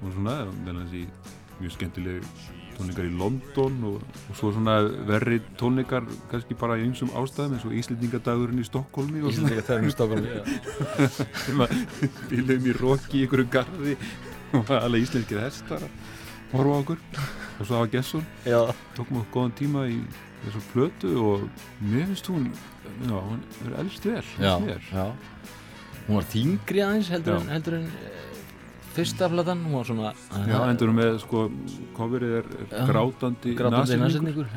[0.02, 1.06] og svona meðan þessi
[1.62, 2.28] mjög skemmtileg
[2.82, 4.76] tónleikar í London og, og svo svona
[5.08, 11.76] verri tónleikar kannski bara í einsum ástæðum eins og Íslendingadagurinn í Stokkólmi Íslendingadagurinn í að
[12.30, 13.96] bílum í roki í einhverju garði
[14.52, 15.86] og alveg íslenskir hestar
[16.52, 16.98] horfa okkur
[17.62, 18.60] og svo hafa Gesson Já.
[18.96, 20.00] tókum okkur góðan tíma í
[20.42, 21.46] þessu plötu og
[21.80, 22.50] mér finnst hún
[23.06, 24.58] já, hún er elst vel Já,
[24.92, 25.06] já.
[26.08, 27.40] Hún var þingri aðeins heldur Já.
[27.40, 28.31] en, heldur en eh,
[28.96, 30.12] fyrsta platan, hún var svona
[30.48, 31.46] Já, endur með sko,
[31.96, 34.50] coverið er, er grátandi grátandi nashyrningur.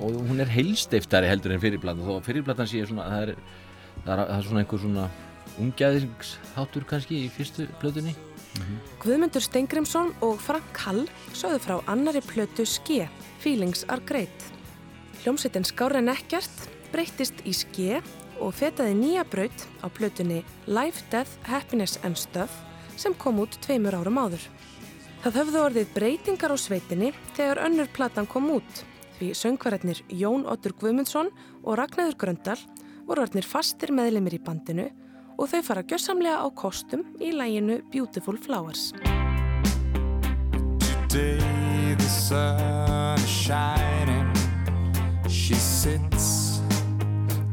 [0.00, 3.34] og hún er heilstiftari heldur en fyrirplatan þó að fyrirplatan sé svona það er,
[4.04, 5.06] það er, það er svona einhver svona
[5.62, 8.12] ungæðingsháttur kannski í fyrstu plötunni.
[9.02, 11.04] Guðmundur Steingrimsson og Frank Hall
[11.36, 13.06] sögðu frá annari plötu Ske,
[13.42, 14.46] Feelings are Great.
[15.22, 18.00] Hljómsveitin Skára en ekkert breyttist í Ske
[18.40, 22.52] og fetaði nýja braut á plötunni Life, Death, Happiness and Stuff
[22.96, 24.42] sem kom út tveimur árum áður.
[25.22, 28.84] Það höfðu orðið breytingar á sveitinni þegar önnur platan kom út
[29.16, 31.30] því söngvararnir Jón Ottur Guðmundsson
[31.64, 32.58] og Ragnæður Gröndal
[33.06, 34.88] voru orðnir fastir meðlimir í bandinu
[35.36, 38.92] og þau fara gjössamlega á kostum í læginu Beautiful Flowers.
[41.08, 44.28] Today the sun is shining.
[45.28, 46.60] She sits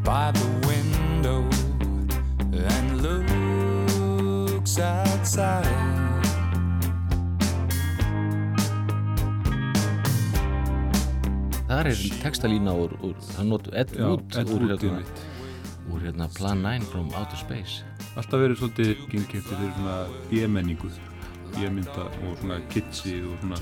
[0.03, 1.43] by the window
[2.51, 4.79] and looks
[5.33, 5.67] outside.
[11.67, 14.99] þar er textalína úr, úr það notu Ed Já, Wood Ed úr, hérna,
[15.89, 17.81] úr hérna Plan 9 from Outer Space
[18.13, 19.95] alltaf verið svolítið gengkefti fyrir svona
[20.29, 20.91] B-menningu
[21.55, 23.57] B-mynda og svona kitsi og svona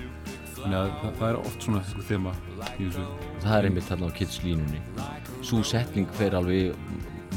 [0.58, 2.36] þannig að það, það er oft svona eitthvað þema
[2.74, 3.08] í þessu
[3.46, 4.84] það er einmitt þarna á Kids línunni
[5.40, 6.76] svo setning fer alveg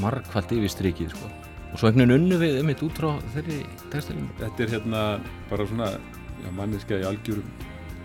[0.03, 1.31] margfald yfir strikið sko.
[1.75, 3.57] Og svo einhvern veginn unnu við einmitt út frá þeirri
[3.91, 5.01] textalínu Þetta er hérna
[5.49, 7.49] bara svona já, manneskja í algjörum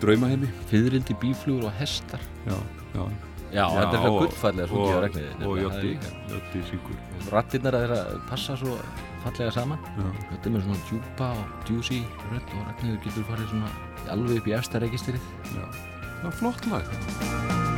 [0.00, 0.48] draumaheimi.
[0.70, 2.22] Fyðrildi, bíflugur og hestar.
[2.48, 2.56] Já,
[2.96, 3.04] já.
[3.50, 5.92] Já, þetta er það og- gullfallega sungið á og- regniði Og Jótti,
[6.32, 6.98] Jótti syngur.
[7.30, 8.76] Rattirnar að þeirra passa svo
[9.24, 9.78] fallega saman.
[9.98, 10.06] Já.
[10.30, 12.02] Þetta er með svona djúpa og djúsi
[12.32, 13.70] rödd og regniður getur farið svona
[14.08, 15.20] alveg upp í efsta registrið.
[15.54, 15.66] Já,
[16.22, 17.69] það er flott lag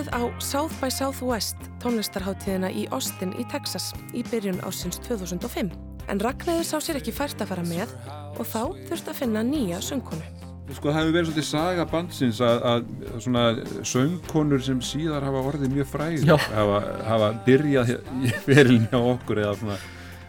[0.00, 5.74] bóðið á South by Southwest tónlistarháttíðina í Austin í Texas í byrjun ásins 2005
[6.08, 7.92] en Ragnæður sá sér ekki fært að fara með
[8.40, 10.24] og þá þurfti að finna nýja söngkonu.
[10.72, 13.42] Sko það hefur verið svolítið saga bandsins að, að svona
[13.90, 16.36] söngkonur sem síðar hafa orðið mjög fræð Já.
[16.54, 19.78] hafa, hafa byrjað í ferilin hjá okkur eða svona,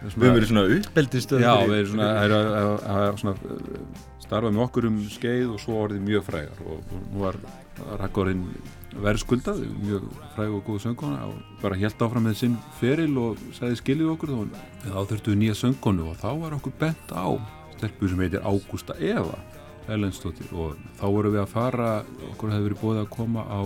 [0.01, 3.37] Við höfum verið svona uppeldisstöð Já, við erum svona, fyrir- er, að, að, að, svona
[3.39, 7.41] uh, starfað með okkur um skeið og svo orðið mjög frægar og, og nú var
[8.01, 8.45] Raggorinn
[8.99, 13.79] verðskuldað, mjög fræg og góð söngkona og bara helt áfram með sinn feril og sagði
[13.79, 17.27] skilið okkur þá, þurftu við nýja söngkonu og þá var okkur bent á
[17.77, 19.39] stelpu sem heitir Ágústa Eva
[19.91, 21.89] Erlendstóttir og þá vorum við að fara
[22.33, 23.61] okkur hefði verið búið að koma á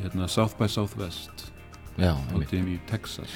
[0.00, 1.48] hérna, South by Southwest.
[2.32, 3.34] Hátíðin í Texas.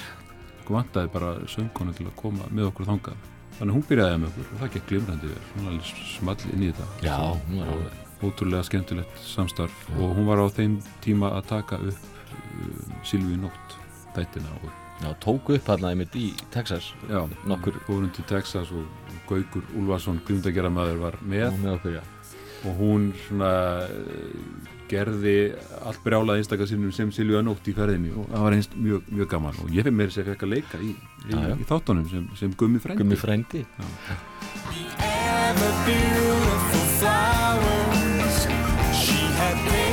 [0.63, 3.29] Okkur vantaði bara söngkonu til að koma með okkur þangað.
[3.59, 5.43] Þannig hún byrjaði með okkur og það gekk glimrandi vel.
[5.53, 6.87] Hún var alveg small inn í þetta.
[7.05, 11.79] Já, hún var alveg- ótrúlega skemmtilegt samstarf og hún var á þeim tíma að taka
[11.83, 13.77] upp uh, Silvi Nótt
[14.15, 14.71] þættina og
[15.03, 18.85] Já, tóku upp hann einmitt í Texas Já, nokkur fórum til Texas og
[19.27, 22.03] Gaukur Úlfarsson, grimdagerðamaður var með, Var með okkur, já.
[22.69, 23.49] og hún svona
[23.89, 25.33] eh, gerði
[25.83, 29.29] allt brjálað einstakar sinnum sem Silvíu Nótt í ferðinni og það var einst mjög, mjög
[29.33, 29.57] gaman.
[29.65, 31.55] Og ég fyrir mér sem fekk að leika í, í, Já, já.
[31.57, 33.01] í þáttunum sem, sem Gummi frændi.
[33.01, 33.63] Gummi frændi.
[35.03, 38.02] Ever beautiful flowers
[39.55, 39.92] she had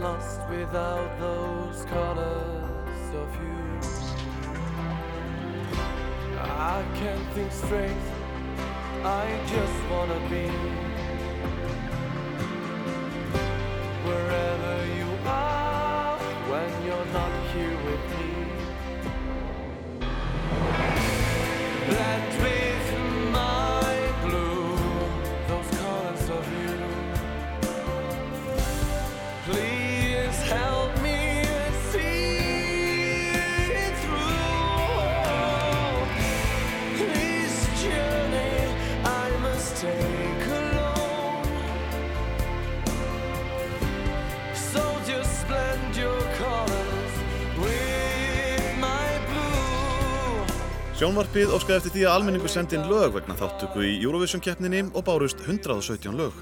[0.00, 3.60] Lost without those colors of you.
[6.40, 8.04] I can't think straight,
[9.04, 10.48] I just wanna be
[14.08, 16.18] wherever you are
[16.48, 17.32] when you're not
[51.00, 55.06] Sjónvarpið óskaði eftir því að almenningu sendi inn lög vegna þáttöku í Eurovision keppninni og
[55.06, 56.34] bárust 117 lög.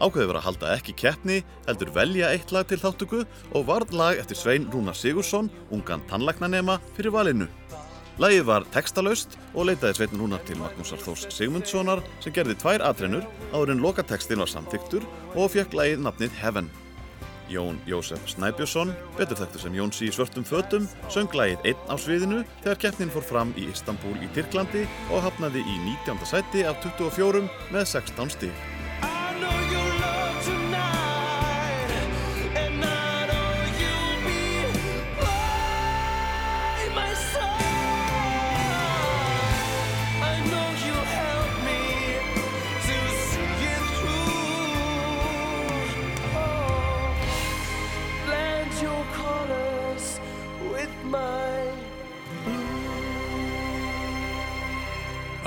[0.00, 1.36] Ákveðið var að halda ekki keppni,
[1.66, 3.20] heldur velja eitt lag til þáttöku
[3.52, 7.50] og varð lag eftir Svein Rúnar Sigursson, ungan tannlæknanema, fyrir valinu.
[8.16, 13.28] Lagið var textalaust og leitaði Svein Rúnar til Magnúsar Þórs Sigmundssonar sem gerði tvær atrennur
[13.52, 15.04] áður en lokatekstin var samþyktur
[15.34, 16.72] og fekk lagið nafnið Heaven.
[17.52, 22.42] Jón Jósef Snæbjörnsson, betur þekktur sem Jónsi í svörtum fötum, söng lagið einn á sviðinu
[22.64, 26.22] þegar keppnin fór fram í Istanbul í Tyrklandi og hafnaði í 19.
[26.28, 29.91] sæti af 24 með 16 stík.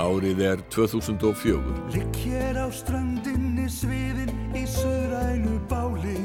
[0.06, 1.58] Árið er 2004.
[1.90, 6.20] Ligg hér á strandinni sviðin í suðrænu báli.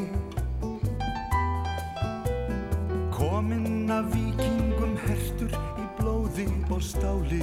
[3.14, 7.40] Kominn af vikingum hertur í blóði og stáli.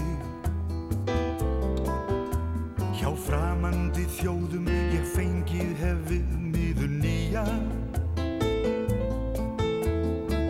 [3.00, 7.48] Hjá framandi þjóðum ég fengið hef við miður nýja.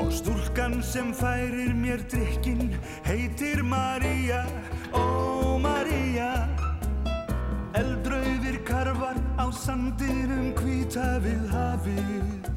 [0.03, 2.75] Og stúlkan sem færir mér drikkin
[3.07, 4.43] heitir María,
[4.91, 5.36] ó
[5.87, 6.47] María.
[7.73, 12.49] Eldrauðir karfar á sandinum hvíta við hafið.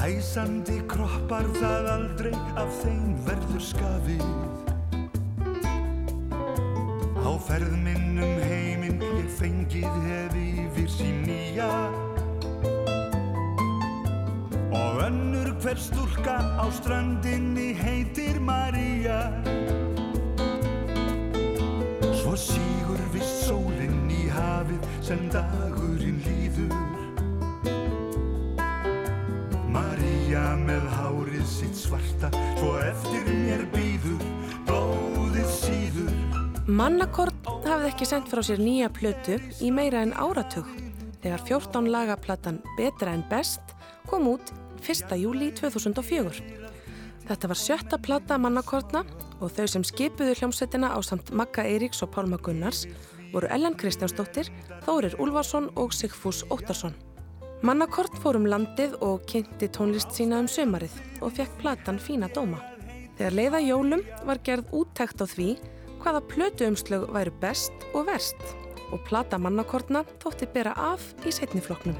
[0.00, 4.26] Æsandi kroppar það aldrei af þeim verður skafið.
[7.24, 11.70] Á ferð minnum heiminn ég fengið hef yfir sín nýja.
[14.76, 19.24] Og önnur hver stúlka á strandinni heitir María
[22.30, 26.70] Svo sígur vist sólinn í hafið sem dagurinn líður
[29.74, 32.30] María með hárið sitt svarta
[32.60, 34.22] Svo eftir mér býður
[34.70, 36.14] blóðið síður
[36.70, 40.70] Mannakort hafði ekki sendt frá sér nýja plötu í meira en áratug
[41.26, 43.74] þegar 14 lagaplattan Betra en best
[44.06, 44.54] kom út
[44.86, 45.18] 1.
[45.18, 46.59] júli 2004.
[47.30, 49.04] Þetta var sjötta platta mannakortna
[49.38, 52.88] og þau sem skipuðu hljómsveitina á samt Magga Eiríks og Pálma Gunnars
[53.30, 54.50] voru Ellen Kristjánsdóttir,
[54.82, 56.96] Þórir Úlfarsson og Sigfús Óttarsson.
[57.62, 62.58] Mannakort fór um landið og kynnti tónlist sína um sömarið og fekk platan fína dóma.
[63.14, 65.50] Þegar leiða jólum var gerð úttækt á því
[66.02, 68.54] hvaða plötuumslög væru best og verst
[68.90, 71.94] og plata mannakortna þótti bera af í setnifloknum.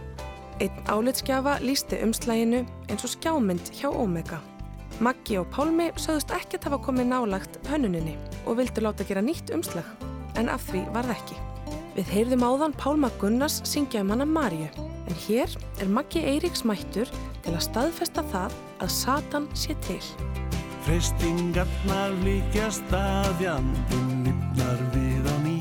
[0.59, 4.43] Einn álitskjafa lísti umslæginu eins og skjámynd hjá Omega.
[5.01, 9.86] Maggi og Pálmi sögðust ekkert hafa komið nálagt hönnuninni og vildu láta gera nýtt umslag,
[10.36, 11.39] en af því varð ekki.
[11.94, 14.68] Við heyrðum áðan Pálma Gunnars syngja um hana Maríu,
[15.09, 17.09] en hér er Maggi Eiríks mættur
[17.40, 20.02] til að staðfesta það að Satan sé til.
[20.85, 25.56] Freistingarnar líkjast að jandinn nýpnar við á ný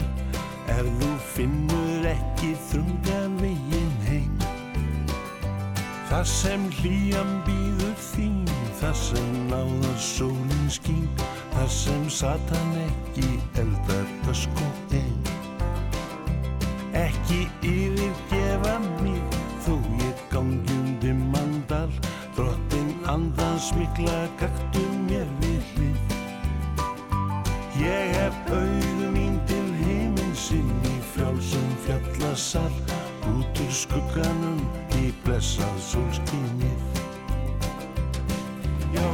[0.72, 4.36] Ef þú finnur ekki þrunga veginn heim
[6.12, 8.39] Þar sem hlýjan býður þín
[8.90, 11.04] Þar sem náðar sólin skín
[11.54, 13.28] Þar sem satan ekki
[13.62, 15.20] eldar ösk og ein
[16.98, 21.94] Ekki yfirgefa mig þó ég gangi um dimman dal
[22.34, 24.59] Drottin andans mikla gaktu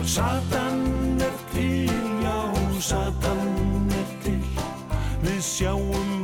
[0.06, 1.90] Satan er til,
[2.22, 4.44] já, Satan er til.
[5.24, 6.15] Við sjáum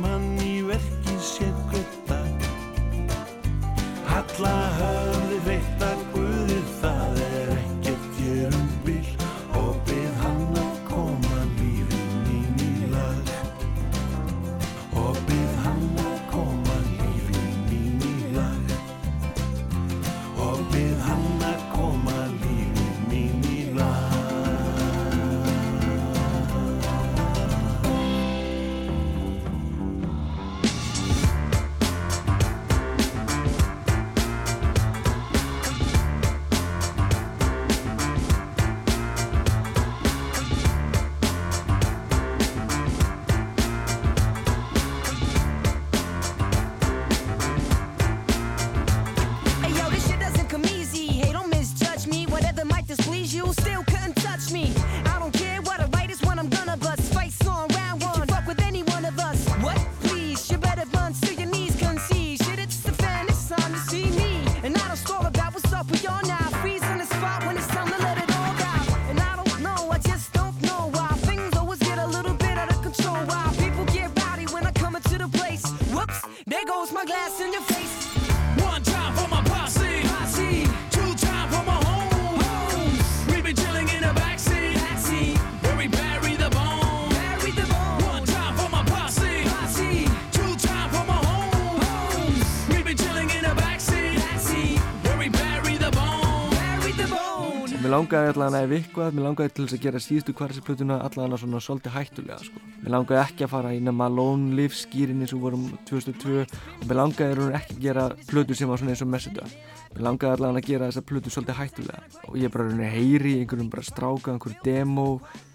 [98.12, 101.94] langaði allavega ef eitthvað, mér langaði til þess að gera síðustu kvarðsplötuna allavega svona svolítið
[101.94, 102.60] hættulega sko.
[102.82, 106.98] Mér langaði ekki að fara í nema Lone Live skýrinni sem vorum 2002 og mér
[106.98, 109.54] langaði raun ekki að gera plötu sem var svona eins og Messenger.
[109.94, 113.38] Mér langaði allavega að gera þessa plötu svolítið hættulega og ég bara raun heyri í
[113.40, 115.06] einhverjum bara stráka, einhverju demo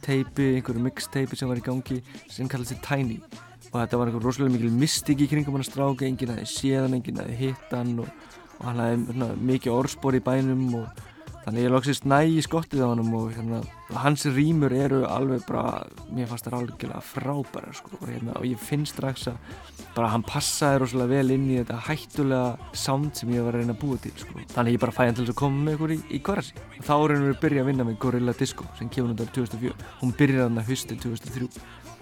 [0.07, 3.19] teipi, einhverju mixteipi sem var í gangi sem kallaði sig Tiny
[3.67, 6.97] og þetta var einhver rosalega mikil mystik í kringum hann að stráka, enginn hefði séðan,
[6.97, 8.09] enginn hefði hitt hann og,
[8.57, 11.05] og hann svona, mikið orðspor í bænum og
[11.47, 13.61] Þannig ég loksist næ í skottið á hann og hérna,
[13.95, 18.59] hans rýmur eru alveg bara, mér fannst það algjörlega frábæra sko og, hérna, og ég
[18.59, 19.37] finn strax að
[19.95, 23.77] bara hann passaði rosalega vel inn í þetta hættulega sound sem ég var að reyna
[23.77, 24.43] að búa til sko.
[24.57, 26.67] Þannig ég bara fæði hann til að koma með ykkur í, í korasi.
[26.83, 29.91] Þá reynum við að byrja að vinna með Gorilla Disco sem kemur núndar 2004.
[30.03, 31.51] Hún byrjaði hann að hustið 2003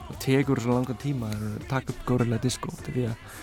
[0.10, 3.38] og tekur svo langan tíma að taka upp Gorilla Disco því að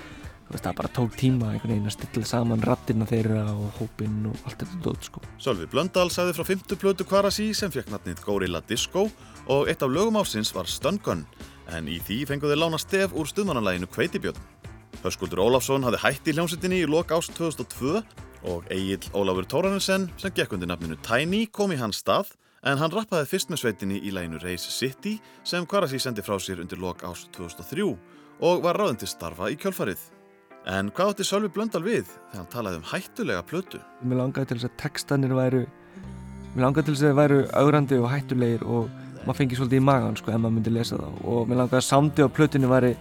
[0.53, 4.47] veist, það bara tók tíma einhvern veginn að stilla saman rattina þeirra og hópinn og
[4.47, 5.23] allt þetta dót sko.
[5.43, 9.09] Sölvi Blöndal sagði frá fymtu plötu Kvarasi sem fekk natnið Gorilla Disco
[9.53, 11.25] og eitt af lögum ásins var Stun Gun
[11.73, 14.39] en í því fenguði lána stef úr stuðmannanlæginu Kveitibjörn.
[15.03, 18.03] Höskuldur Ólafsson hafði hætt í hljómsveitinni í lok ást 2002
[18.53, 22.95] og Egil Ólafur Tóranensen sem gekk undir nafninu Tiny kom í hans stað en hann
[22.95, 25.17] rappaði fyrst með sveitinni í læginu Race City
[25.47, 27.89] sem Kvarasi sendi frá sér undir lok ást 2003
[28.43, 30.03] og var ráðin til starfa í kjölfarið.
[30.71, 33.81] En hvað átti Sölvi Blöndal við þegar hann talaði um hættulega plötu?
[34.07, 35.63] Mér langaði til þess að textanir væru
[36.53, 38.93] Mér langaði til þess að þeir væru augrandi og hættulegir og
[39.25, 41.09] maður fengi svolítið í magan sko ef maður myndi lesa þá.
[41.33, 42.93] Og mér langaði að samdi á plötunni væri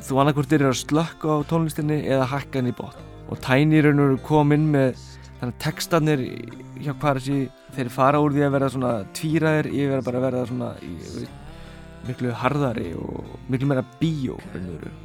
[0.00, 3.06] þú annarkvort er að slökka á tónlistinni eða hækka henni í botn.
[3.30, 4.98] Og Tiny raun og kom inn með
[5.38, 6.24] þannig að textanir
[6.80, 7.38] hjá Kvarasi
[7.76, 11.28] þeir fara úr því að verða svona tvíraðir yfir að bara verða svona í,
[12.08, 14.40] miklu harðari og miklu meira bíó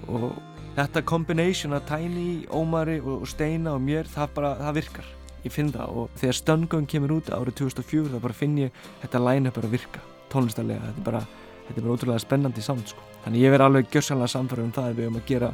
[0.09, 0.31] og
[0.75, 5.11] þetta combination af Tiny, Ómari og, Steina og mér, það bara, það virkar
[5.45, 9.21] ég finn það og þegar Stöngung kemur út árið 2004 þá bara finn ég þetta
[9.21, 10.01] line-up bara virka,
[10.33, 11.21] tónlistarlega þetta er bara,
[11.67, 13.05] þetta er bara ótrúlega spennandi sound sko.
[13.23, 15.53] þannig ég verð alveg gjörsanlega samfæður um það ef við höfum að gera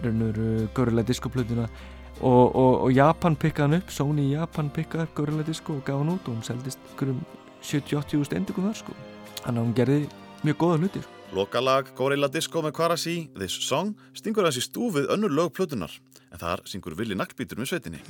[0.00, 0.42] raunur
[0.74, 1.68] Gorilla Disco plötuna
[2.20, 6.12] og, og, og Japan pikkaði hann upp Sony Japan pikkaði Gorilla Disco og gaf hann
[6.16, 7.24] út og hún seldist ykkur um
[7.62, 8.98] 70-80 úrst þar sko
[9.40, 10.02] þannig að hún gerði
[10.42, 11.19] mjög góða hluti sko.
[11.30, 15.92] Lokalag Gorilla Disco með Kvarasi, This Song, stingur hans í stúfið önnur lög plötunar,
[16.34, 18.00] en þar syngur Willi Naglbítur með sveitinni.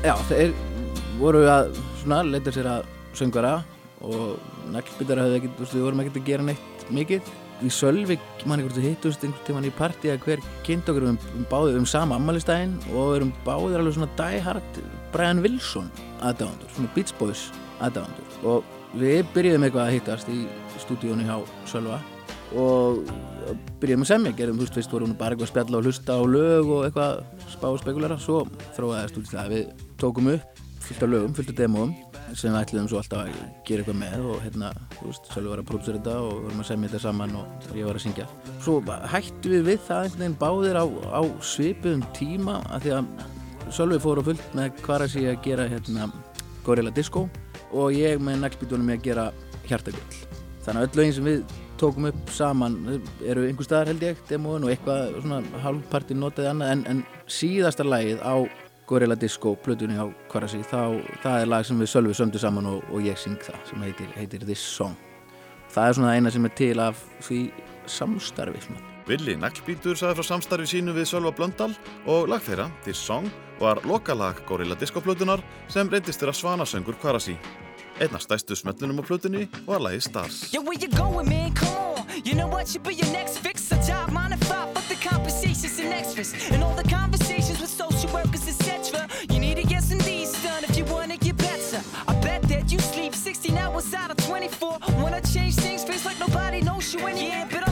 [0.00, 0.54] Já, þeir
[1.20, 2.86] voru að svona leita sér að
[3.18, 3.58] söngvara
[4.00, 4.38] og
[4.72, 7.32] naglbyttar hafði ekkert, þú veist, við vorum ekkert að gera neitt mikið.
[7.60, 11.44] Í Sölvik, mann ekkert hittust einhvern tíman í partí að hver kynnt okkur um, um
[11.50, 14.78] báðið um sama ammælistæðin og við erum báðið alveg svona die hard
[15.12, 15.90] Brian Wilson
[16.22, 17.44] aðdáðandur, svona Beach Boys
[17.84, 20.38] aðdáðandur og við byrjuðum eitthvað að hittast í
[20.80, 21.36] stúdíónu hjá
[21.68, 22.00] Sölva
[22.56, 23.04] og
[23.84, 26.72] byrjaðum að semja, gerðum, þú veist, vorum bara eitthvað að spjalla og hlusta á lög
[26.72, 27.22] og eitthvað
[27.52, 28.42] spá og spekulæra, svo
[28.78, 30.60] þróaðist út í það að við tókum upp
[30.90, 31.92] fullt af lögum, fullt af demóum
[32.34, 33.34] sem við ætliðum svo alltaf að
[33.66, 36.62] gera eitthvað með og hérna, þú veist, Sölvi var að pródusera þetta og við vorum
[36.62, 38.26] að semja þetta saman og ég var að syngja.
[38.62, 38.76] Svo
[39.12, 41.22] hættu við við það einhvern veginn báðir á, á
[41.52, 43.12] svipuðum tíma að því að
[43.70, 46.10] Sölvi fór á fullt með hvar að sé að gera hérna
[46.66, 47.26] Gorilla Disco
[47.70, 49.26] og ég með naglbítunum ég að gera
[49.68, 50.16] Hjartagull.
[50.64, 52.80] Þannig að öll lögin sem við tókum upp saman
[53.24, 57.86] eru einhver staðar held ég, demóin og eitthvað svona hálfparti notaði annað en, en síðasta
[57.86, 58.34] lagið á
[58.90, 62.82] Gorilla Disco plötunni á Kvarasi þá það er lag sem við Sölvi sömdu saman og,
[62.90, 64.98] og ég syng það sem heitir, heitir This Song
[65.70, 67.40] það er svona eina sem er til af því
[67.90, 68.86] samstarfi svona.
[69.10, 71.72] Willi Naglbítur saði frá samstarfi sínu við Sölva Blöndal
[72.10, 73.30] og lag þeirra, This Song,
[73.60, 77.36] var lokalag Gorilla Disco plötunar sem reyndist þeirra svanasöngur Kvarasi.
[78.00, 80.52] Einna stæstu smellunum á plötunni var lagi Stars.
[80.54, 81.52] Yo, where you going, man?
[81.54, 81.90] Come on.
[82.24, 83.70] You know what should be your next fix?
[83.72, 86.32] A job, nine to five, fuck the conversations and extras.
[86.52, 87.69] And all the conversations with
[93.80, 94.78] 16 hours out of 24.
[95.02, 97.28] Wanna change things, feels like nobody knows you anymore.
[97.28, 97.69] Yeah, but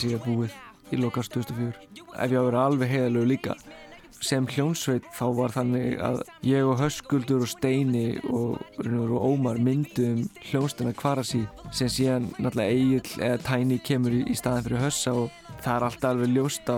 [0.00, 0.56] sé ég búið
[0.90, 1.72] í lokast 2004
[2.24, 3.56] ef ég á að vera alveg heiðalegu líka.
[4.20, 10.26] Sem hljónsveit þá var þannig að ég og Höskuldur og Steini og, og Ómar myndum
[10.50, 15.30] hljónstina Kvarasi sem síðan náttúrulega Egil eða Tæni kemur í, í staðin fyrir Hössa og
[15.62, 16.74] það er alltaf alveg ljóst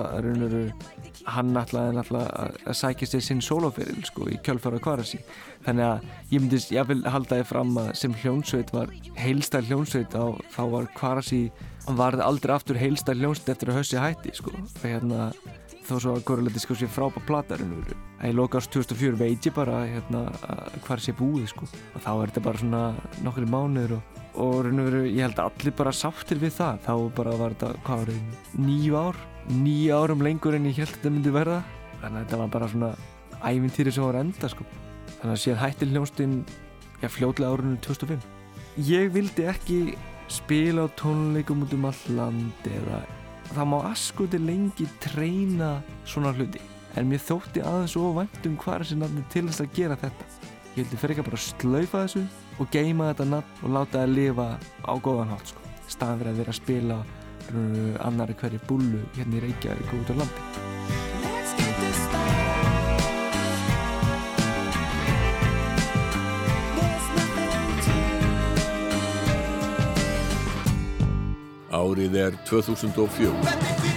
[1.30, 5.20] hann náttúrulega náttúrulega að, sækja sér sinn sólóferil sko í kjölfara Kvarasi.
[5.66, 10.16] Þannig að ég myndi, ég vil halda þið fram að sem hljónsveit var heilstæð hljónsveit
[10.18, 11.42] á, þá var Kvarasi
[11.86, 14.54] hann varði aldrei aftur heilstæð hljónsveit eftir að Hössi hætti sko.
[14.54, 15.30] Og hérna
[15.82, 17.92] þó svo að Gorilla Disco sé frábæð platarinn úr
[18.22, 20.24] að í lokast 2004 veit ég bara hérna,
[21.02, 21.66] sé búið sko.
[21.94, 22.82] Og þá er þetta bara svona
[23.26, 26.94] nokkri mánuður og, og raun og veru, ég held allir bara sáttir við það, þá
[27.18, 28.04] bara var þetta hvað
[28.94, 29.20] var
[29.50, 31.62] nýju árum lengur en ég held að þetta myndi verða.
[32.02, 32.92] Þannig að þetta var bara svona
[33.42, 34.68] ævintýri sem var enda sko.
[35.18, 36.38] Þannig að síðan hætti hljónstinn
[37.02, 38.30] já, fljótlega árunum 2005
[38.80, 39.80] ég vildi ekki
[40.32, 43.02] spila á tónleikum út um all land eða
[43.52, 46.60] það má askuti lengi treyna svona hluti.
[46.96, 49.98] En mér þótti aðeins og vænt um hvað er þessi nafni til þess að gera
[50.00, 50.28] þetta.
[50.72, 52.22] Ég vildi fyrir ekki bara slaufa þessu
[52.60, 54.48] og geima þetta nafn og láta það lifa
[54.88, 55.66] á góðan hátt sko.
[55.92, 56.98] Fyrir að vera að spila
[57.50, 60.40] uh, annari hverju búlu hérna í Reykjavík og út á landi.
[71.72, 73.91] Árið er 2004.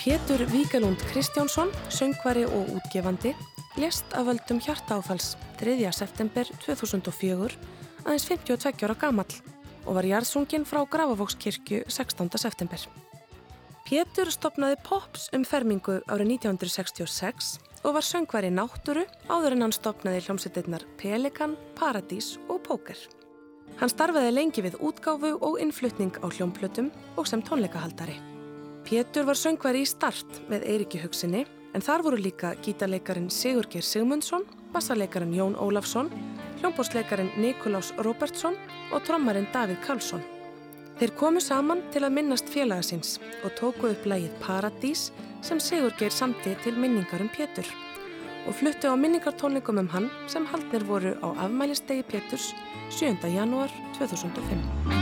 [0.00, 3.34] Pétur Víkalund Kristjánsson, söngvari og útgefandi,
[3.76, 5.92] lést af völdum hjartaáfalls 3.
[5.92, 7.58] september 2004,
[8.06, 9.34] aðeins 52 ára gamall
[9.84, 12.32] og var jarðsungin frá Grafavókskirkju 16.
[12.40, 12.80] september.
[13.84, 20.24] Pétur stopnaði Pops um fermingu árið 1966 og var söngvari náttúru áður en hann stopnaði
[20.24, 22.96] hljómsveitirnar Pelikan, Paradís og Póker.
[23.76, 26.88] Hann starfaði lengi við útgáfu og innflutning á hljómplötum
[27.20, 28.39] og sem tónleikahaldari.
[28.86, 31.44] Pétur var söngvari í start með Eiriki hugsinni
[31.74, 36.10] en þar voru líka gítarleikarin Sigurgeir Sigmundsson, bassarleikarin Jón Ólafsson,
[36.60, 38.56] hljómbórsleikarin Nikolás Robertsson
[38.92, 40.24] og trommarinn Davíð Karlsson.
[41.00, 45.08] Þeir komu saman til að minnast félaga síns og tóku upp lægið Paradís
[45.46, 47.68] sem Sigurgeir samti til minningar um Pétur
[48.48, 52.52] og fluttu á minningartónleikum um hann sem haldnir voru á afmælistegi Péturs
[52.90, 53.16] 7.
[53.28, 54.99] janúar 2005.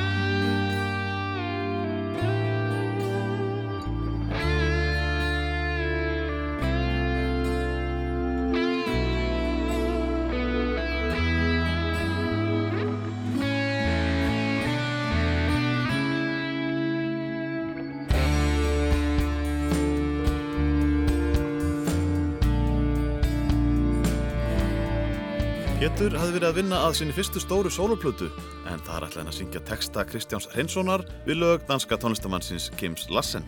[25.98, 28.28] Pétur hafði verið að vinna að sinni fyrstu stóru sóluplötu
[28.70, 33.42] en þar ætlaði hann að syngja texta Kristjáns Hreinssonar við lög danska tónlistamannsins Kims Lassen.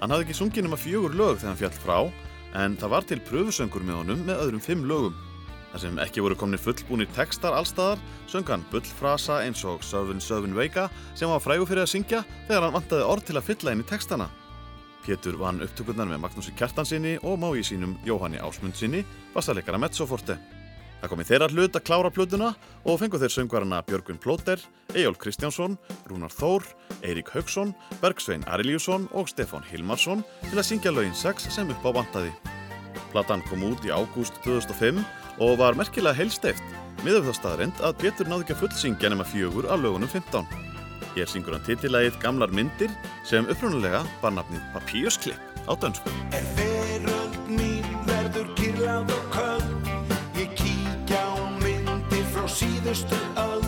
[0.00, 1.98] Hann hafði ekki sungið nema fjögur lög þegar hann fjall frá
[2.62, 5.20] en það var til pröfusöngur með honum með öðrum fimm lögum.
[5.74, 8.00] Þar sem ekki voru komnir fullbúnir textar allstaðar
[8.32, 12.70] söng hann bullfrasa eins og Sörfin Sörfin Veika sem var frægur fyrir að syngja þegar
[12.70, 14.32] hann vantaði orð til að fylla inn í textana.
[15.04, 19.04] Pétur vann upptökurnar með Magnúsi Kjartansinni og mági sínum Jóhanni Ásmundsinni,
[19.36, 20.40] bassarleikara Mezzoforte.
[21.00, 22.48] Það kom í þeirra hlut að klára plötuna
[22.88, 24.62] og fengu þeir söngvarana Björgvin Plóter,
[24.96, 25.76] Ejól Kristjánsson,
[26.08, 26.64] Rúnar Þór,
[27.04, 31.90] Eirík Haugsson, Bergsvein Arilíusson og Stefán Hilmarsson til að syngja lögin 6 sem upp á
[32.00, 32.32] vantaði.
[33.12, 35.02] Platan kom út í ágúst 2005
[35.44, 36.64] og var merkilega heilsteift,
[37.04, 40.48] miðað það staðrind að Pétur náði ekki að fullsyngja nema fjögur af lögunum 15.
[41.16, 42.92] Hér syngur hann titilægið Gamlar myndir
[43.28, 46.75] sem upprunalega var nafnið Papíusklipp á dönsku.
[52.56, 53.66] Síðustu öld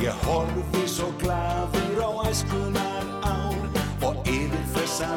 [0.00, 3.66] Ég horfi svo glaður á æskunar ár
[4.06, 5.10] Og yfir þessa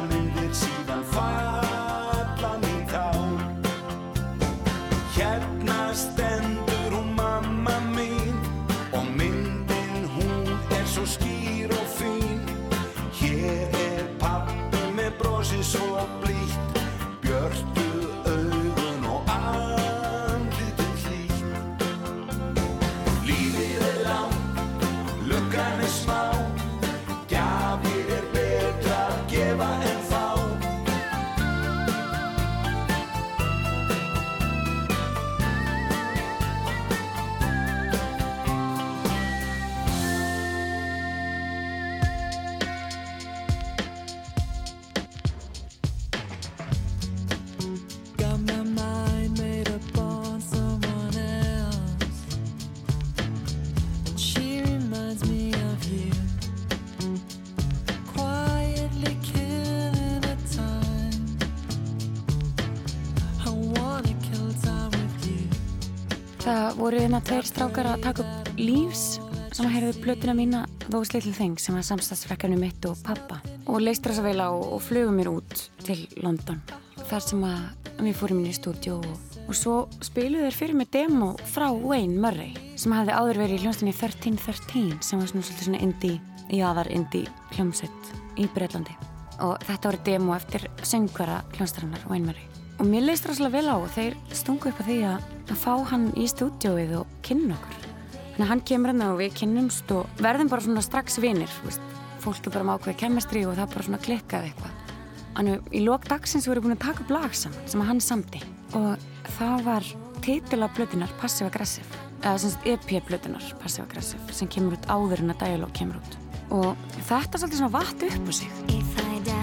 [66.80, 69.18] voru hérna tveir strákar að taka upp lífs
[69.52, 73.82] sem að heyrðu plötuna mína Those Little Things sem var samstagsfrekkarnu mitt og pappa og
[73.84, 76.62] leistur þess að veila og, og flugum mér út til London
[77.10, 81.34] þar sem að fórum inn í stúdjó og, og svo spiluðu þeir fyrir mig demo
[81.52, 86.16] frá Wayne Murray sem hafði áður verið í hljómsdunni 1313 sem var svona svona indie,
[86.48, 87.28] jaðar indie
[87.58, 88.96] hljómsett í Breitlandi
[89.44, 93.76] og þetta voru demo eftir söngvara hljómsdarinnar Wayne Murray og mér leist rosalega vel á
[93.76, 97.88] og þeir stungu upp á því að, að fá hann í stúdjóið og kynna okkur.
[98.16, 101.82] Þannig að hann kemur hérna og við kynnumst og verðum bara svona strax vinir veist.
[102.24, 104.94] fólk er bara með ákveði kemestri og það bara svona klikkaði eitthvað.
[105.36, 108.40] Þannig í lók dagsins voru búin að taka upp lag saman sem að hann samti
[108.76, 109.90] og það var
[110.24, 112.00] titil af blötunar Passive Aggressive.
[112.20, 116.18] Eða sem sagt EP-blötunar Passive Aggressive sem kemur út áður en að Dialog kemur út.
[116.50, 119.39] Og þetta er svolítið svona vatt upp á sig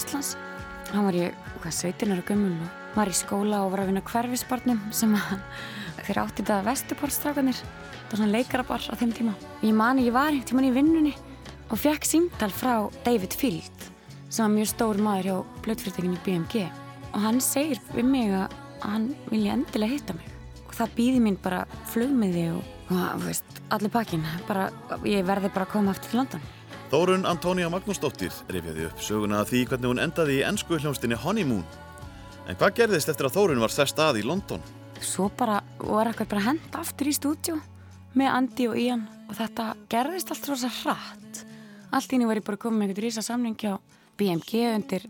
[0.00, 0.34] Íslands.
[0.90, 4.02] Hann var ég, hvað, 17 ára gömul og var í skóla og var að vinna
[4.08, 5.42] hverfisbarnum sem að
[6.06, 9.34] þeir átti þetta vesturportstrákanir það var svona leikarabar á þeim tíma.
[9.62, 11.14] Ég mani, ég var einhvern tíman í vinnunni
[11.70, 12.74] og fekk símtal frá
[13.06, 13.86] David Field
[14.30, 16.66] sem var mjög stór maður hjá blöðfyrirtekinu BMG
[17.10, 20.26] og hann segir við mig að hann vilja endilega hitta mig.
[20.80, 24.70] Það býði mín bara flugmiði og, og þú veist, allir pakkin bara,
[25.04, 26.46] ég verði bara að koma aftur til London
[26.90, 31.64] Þórun Antónia Magnúsdóttir rifjaði upp söguna að því hvernig hún endaði í ennsku hljómsdynni Honeymoon.
[32.50, 34.62] En hvað gerðist eftir að Þórun var sest að í London?
[35.00, 37.56] svo bara var eitthvað bara hend aftur í stúdjó
[38.18, 41.40] með Andi og Ian og þetta gerðist allt rosa hratt
[41.90, 43.78] allt í henni var ég bara komið með einhvern rísa samning hjá
[44.20, 45.06] BMG undir,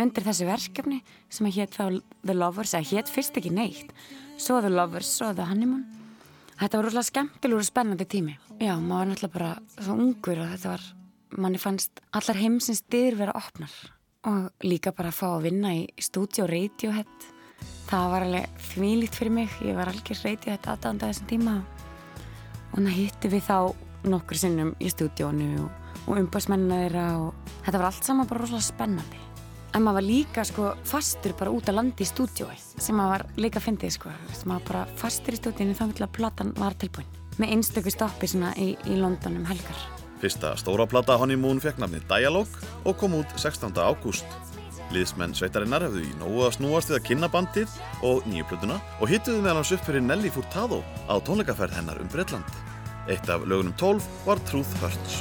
[0.00, 1.84] undir þessi verkefni sem að hétt þá
[2.24, 3.92] The Lovers eða hétt fyrst ekki neitt
[4.40, 5.84] svo The Lovers, svo The Honeymoon
[6.62, 10.54] þetta var rosalega skemmtilegur og spennandi tími já, maður var náttúrulega bara svo ungur og
[10.54, 10.88] þetta var,
[11.40, 13.72] manni fannst allar heimsins dyr vera opnar.
[14.24, 17.30] Og líka bara að fá að vinna í stúdjó Radiohead.
[17.88, 19.56] Það var alveg þvílíkt fyrir mig.
[19.64, 21.56] Ég var algjör Radiohead aðdánda þessum tíma.
[22.70, 23.58] Og þannig hitti við þá
[24.08, 25.68] nokkur sinnum í stúdjónu og,
[26.06, 29.22] og umbásmennina þeirra og þetta var allt saman bara rosalega spennandi.
[29.74, 33.26] En maður var líka sko fastur bara út að landi í stúdjói sem maður var
[33.40, 34.14] líka að fyndið sko.
[34.28, 37.10] Veist, maður bara fastur í stúdjónu þannig til að platan var tilbúin.
[37.40, 39.93] Með einstöku stoppi svona í, í London um helgar
[40.24, 43.76] Fyrsta stóra plata Honeymoon fekk nafnið Dialogue og kom út 16.
[43.76, 44.24] ágúst.
[44.94, 47.74] Liðsmenn sveitarinnar hefðu í nógu að snúast við að kynna bandið
[48.08, 50.80] og nýju plötuna og hittuðu meðal hans upp fyrir Nelly Furtado
[51.12, 52.56] á tónleikaferð hennar um Bretland.
[53.04, 55.20] Eitt af lögunum 12 var Truth Hurts.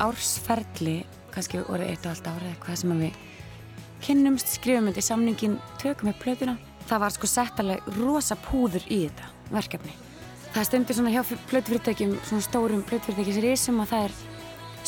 [0.00, 1.00] Ársferli
[1.34, 3.18] kannski orðið eitt og allt árið eitthvað sem að við
[4.04, 6.56] kynnumst, skrifum þetta í samningin tökum við plötuna.
[6.88, 9.92] Það var sko sett alveg rosa púður í þetta verkefni.
[10.50, 11.20] Það stundir svona hjá
[11.50, 14.16] plötufyrirtækjum svona stórum plötufyrirtækjum sem risum og það er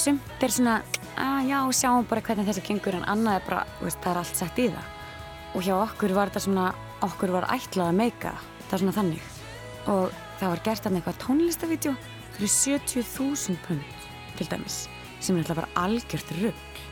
[0.02, 0.78] sumt er svona
[1.20, 4.40] að já, sjáum bara hvernig þessi gengur en annað er bara, veist, það er allt
[4.40, 4.88] sett í það.
[5.52, 6.70] Og hjá okkur var þetta svona
[7.04, 8.34] okkur var ætlað að meika
[8.64, 9.28] það er svona þannig.
[9.92, 11.94] Og það var gert þarna eitthvað tónlistavídeó
[12.32, 14.08] fyrir 70.000 pund
[14.38, 14.82] til dæmis
[15.22, 16.82] sem er alltaf bara algjört rugg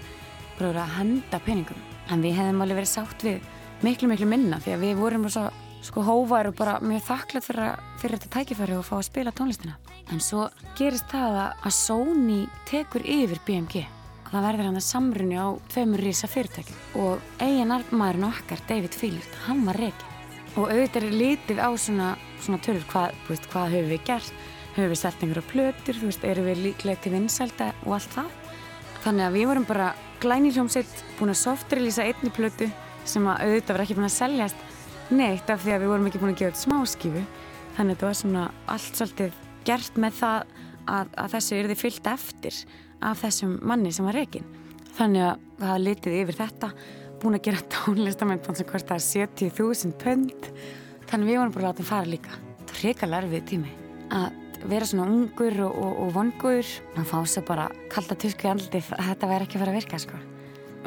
[0.61, 1.89] bara að henda peningum.
[2.11, 3.45] En við hefðum alveg verið sátt við
[3.85, 5.47] miklu miklu minna því að við vorum svo
[5.81, 9.79] sko hóvar og bara mjög þakklætt fyrir, fyrir þetta tækifæri og fá að spila tónlistina.
[10.13, 15.41] En svo gerist það að Sony tekur yfir BMG og það verður hann að samrunni
[15.41, 20.11] á tveimur rísa fyrirtækjum og eiginar maðurinn okkar, David Phillips, hann var reikin
[20.59, 22.09] og auðvitað er litið á svona,
[22.43, 23.17] svona tölur hvað,
[23.51, 24.47] hvað höfum við gert
[24.77, 28.31] höfum við selt einhverja plötur, þú veist, erum við líklega til vinsælda og allt það.
[29.05, 29.89] Þannig að við vorum bara
[30.21, 32.69] glæni hljómsveit búin að softrelýsa einni plötu
[33.09, 34.65] sem að auðvitað var ekki búin að seljast
[35.11, 37.23] neitt af því að við vorum ekki búin að gefa út smáskífu
[37.77, 40.55] þannig að þetta var svona allt svolítið gert með það
[40.91, 42.59] að, að þessu yrði fyllt eftir
[43.01, 44.47] af þessum manni sem var rekin
[44.99, 46.71] þannig að það litið yfir þetta
[47.21, 50.49] búin að gera tónlistamennband sem kostaði 70.000 pund.
[51.11, 52.39] Þannig að við vorum bara að láta hann fara líka.
[52.61, 53.75] Það var hrikalega erfið tími.
[54.15, 54.39] Að
[54.69, 56.75] vera svona ungur og, og, og vongur.
[56.97, 60.03] Og fá sér bara kalda tusku í andlitið þetta væri ekki að fara að virka
[60.03, 60.21] sko.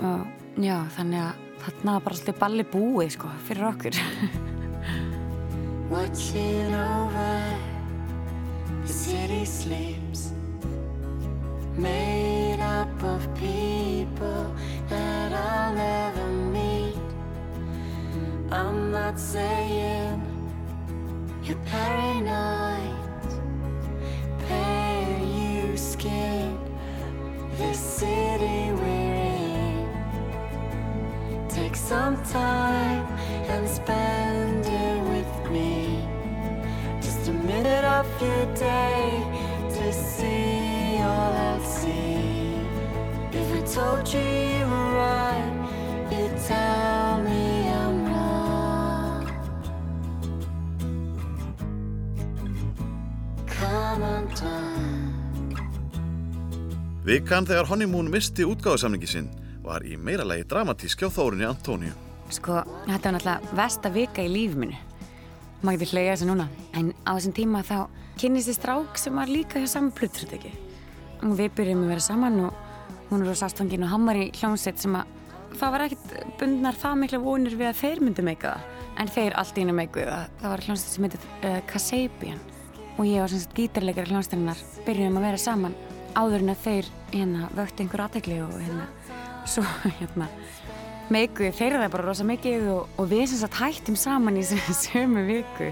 [0.03, 3.99] og já, þannig að þarna bara svolítið balli búið sko, fyrir okkur.
[5.93, 7.43] Watching over
[8.83, 10.33] the city sleeps
[11.77, 14.55] Made up of people
[14.89, 16.95] that I'll never meet.
[18.51, 20.21] I'm not saying
[21.43, 23.02] you're paranoid
[31.93, 33.05] some time
[33.53, 35.99] and spend it with me.
[37.01, 39.21] Just a minute of your day
[39.75, 42.55] to see all I'll see.
[43.39, 45.53] If I told you you were right,
[46.11, 46.92] you'd tell
[57.03, 59.27] Vikan þegar Honeymoon misti útgáðusamningi sinn
[59.63, 61.91] var í meira lagi dramatísk hjá Þórunni Antóníu.
[62.29, 64.77] sko, þetta var náttúrulega versta vika í líf minu
[65.63, 66.47] maður getur hleyja þessu núna.
[66.75, 67.77] En á þessum tíma þá
[68.19, 70.51] kynnist þið strák sem var líka hjá saman pluttröteki.
[71.23, 74.29] Og við byrjum að vera saman og hún er á sástfangin og hann var í
[74.35, 75.13] hljómsveit sem að
[75.59, 78.81] það var ekkert bundnar það mikla vonir við að þeir myndu meika það.
[78.93, 80.33] En þeir allt í einu meikuðu það.
[80.41, 82.43] Það var hljómsveit sem heitir uh, Kasabian
[82.97, 85.75] og ég og sem sagt gítarleikari hljómsveitinnar byrjum að vera saman
[86.13, 88.87] áður en að þeir hérna vöktu einhver aðtegli og hérna
[89.49, 89.63] svo
[89.99, 90.29] hérna
[91.13, 94.45] meikuðu þeir það bara rosa mikið og, og við sem sagt hættum saman í
[94.85, 95.71] sömu viku.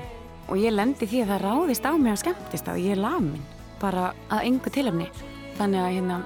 [0.52, 3.44] Og ég lendi því að það ráðist á mig að skemmtist og ég er lamin
[3.82, 5.08] bara að engu tilefni.
[5.58, 6.18] Þannig að hérna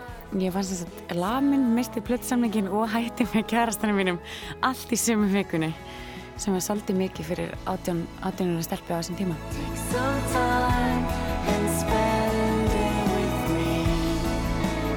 [0.42, 4.18] ég fannst að lamin misti plötsamlingin og hætti með kærastanum mínum
[4.66, 5.72] allt í sömu vikunni
[6.38, 9.36] sem var svolítið mikið fyrir átján, átjánuna stelpi á þessum tíma
[11.90, 12.16] me.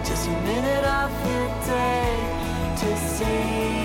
[0.05, 2.17] Just a minute of your day
[2.81, 3.78] to see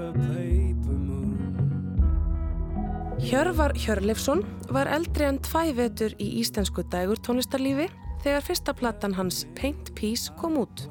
[0.00, 1.36] a paper moon.
[3.20, 4.40] Hjörvar Hjörleifsson
[4.72, 7.90] var eldri en tvæ vetur í íslensku dægur tónlistarlífi
[8.24, 10.88] þegar fyrsta platan hans Paint Peace kom út.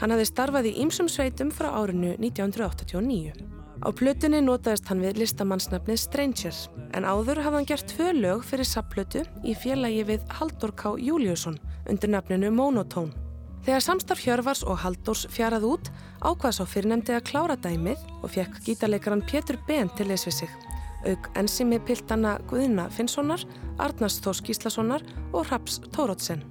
[0.00, 3.57] Hann hafði starfað í ýmsum sveitum frá árinu 1989.
[3.78, 6.56] Á plötunni notaðist hann við listamannsnafnið Stranger
[6.98, 10.96] en áður hafði hann gert tvö lög fyrir sapplötu í félagi við Haldur K.
[10.98, 13.14] Júliusson undir nafninu Monotone.
[13.62, 15.92] Þegar samstarf Hjörvars og Haldurs fjarað út
[16.24, 20.58] ákvað sá fyrirnemdi að klára dæmið og fekk gítarleikaran Pétur Ben til þess við sig
[21.06, 23.44] auk ensimi piltana Guðna Finnssonar,
[23.78, 26.42] Arnars Þós Gíslasonar og Raps Tórótsen.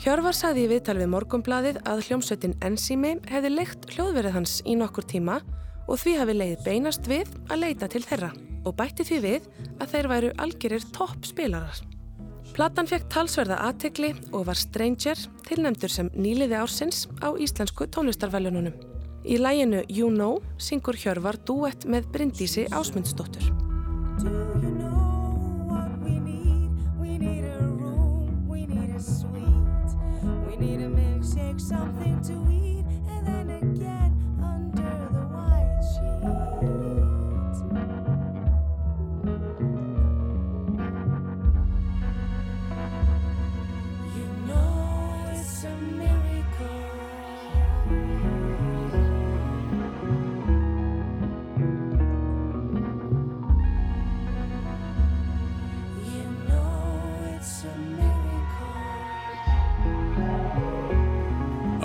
[0.00, 5.04] Hjörvar sagði í viðtal við Morgunbladið að hljómsveitin Ensimi hefði leikt hljóðverið hans í nokkur
[5.08, 5.40] tíma
[5.90, 8.30] og því hafi leið beinast við að leita til þeirra
[8.68, 9.48] og bætti því við
[9.80, 11.80] að þeir væru algjörir topp spilarar.
[12.54, 18.74] Platan fekk talsverða aðtegli og var Stranger tilnæmdur sem nýliði ársins á íslensku tónlistarveljununum.
[19.24, 23.50] Í læginu You Know syngur Hjörvar duett með Bryndísi Ásmundsdóttur.
[30.50, 32.39] We need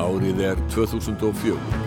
[0.06, 1.85] Árið er 2004.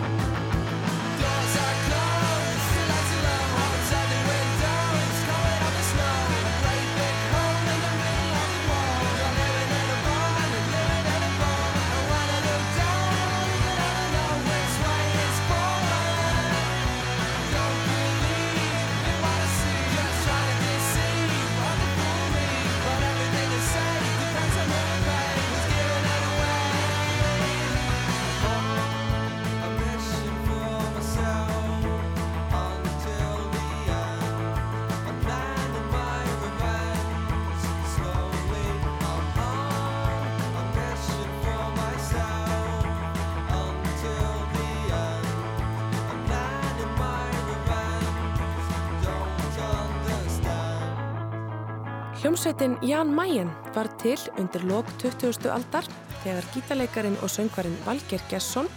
[52.29, 55.49] Hljómsveitin Jan Mayen var til undir lok 20.
[55.49, 55.87] aldar
[56.21, 58.67] þegar gítarleikarin og söngvarinn Valger Gesson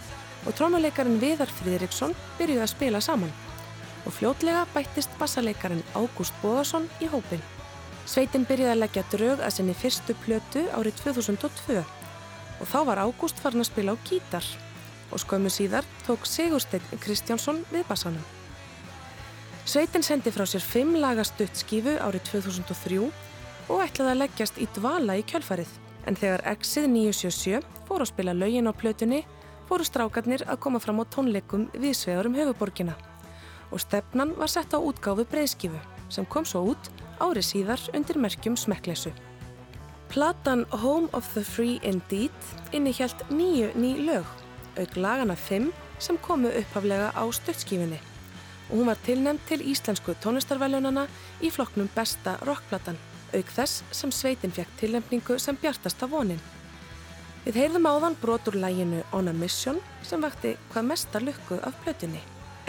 [0.47, 3.29] og trómuleikarin Viðar Friðriksson byrjuði að spila saman
[4.07, 7.43] og fljótlega bættist bassaleikarin Ágúst Bóðarsson í hópin.
[8.09, 13.43] Sveitin byrjuði að leggja drög að sinni fyrstu plötu árið 2002 og þá var Ágúst
[13.43, 14.47] farin að spila á gítar
[15.11, 18.25] og skömmu síðar tók Sigursteinn Kristjánsson við bassanum.
[19.69, 22.97] Sveitin sendi frá sér fimm laga stuttskífu árið 2003
[23.69, 25.71] og ætlaði að leggjast í dvala í kjölfarið.
[26.07, 29.23] En þegar Exið 977 fór að spila lögin á plötunni,
[29.69, 32.95] fóru strákarnir að koma fram á tónleikum við svegar um höfuborgina.
[33.71, 35.79] Og stefnan var sett á útgáfu breyðskifu
[36.13, 36.91] sem kom svo út
[37.23, 39.13] árið síðar undir merkjum smekkleysu.
[40.11, 42.35] Platan Home of the Free Indeed
[42.75, 44.27] innihjalt nýju ný lög,
[44.77, 48.01] auk lagana 5 sem komu upphaflega á stuttskífinni
[48.69, 51.07] og hún var tilnæmt til íslensku tónlistarveljunana
[51.41, 52.97] í flokknum besta rockplatan,
[53.33, 56.41] auk þess sem sveitin fekk tilnæmningu sem bjartasta vonin.
[57.43, 61.75] Við heyrðum áðan brot úr læginu On a Mission sem vakti hvað mesta lukku af
[61.83, 62.21] plötunni,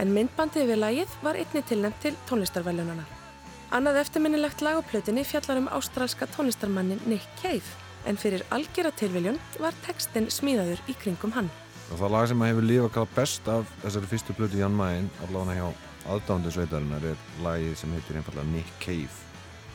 [0.03, 3.05] en myndbandið við lægið var einni tilnæmt til tónlistarveljunana.
[3.75, 7.71] Annað eftirminnilegt lag á plötunni fjallar um ástralska tónlistarmannin Nick Cave,
[8.07, 11.51] en fyrir algjörða tilviljun var textin smíðaður í kringum hann.
[11.93, 15.11] Og það lag sem að hefur lifað hvað best af þessari fyrstu plötu Jan Mayen,
[15.27, 15.69] allavega hjá
[16.15, 19.24] aðdándu sveitarinnar, er lagið sem heitir einfallega Nick Cave.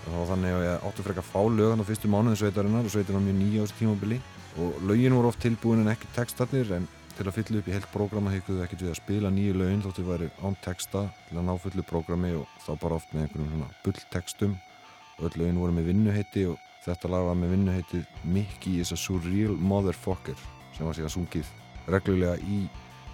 [0.08, 3.18] Og þá þannig að ég áttu frekar fá lögan á fyrstu mánuðin sveitarinnar og sveitin
[3.18, 4.22] var mjög nýja á þessu tímabili.
[4.60, 7.90] Og lögin voru oft tilbúin en ekki textarnir, en til að fylla upp í heilt
[7.92, 11.54] prógrama hygguðu ekkert við að spila nýju lögin þóttu væri án texta til að ná
[11.60, 14.56] fullu prógrami og þá bara oft með einhverjum svona bulltextum.
[15.20, 16.56] Öll lögin voru með vinnuheiti og
[16.86, 20.40] þetta lag var með vinnuheitið Mickey is a surreal motherfucker
[20.78, 21.50] sem var síðan sungið
[21.92, 22.62] reglulega í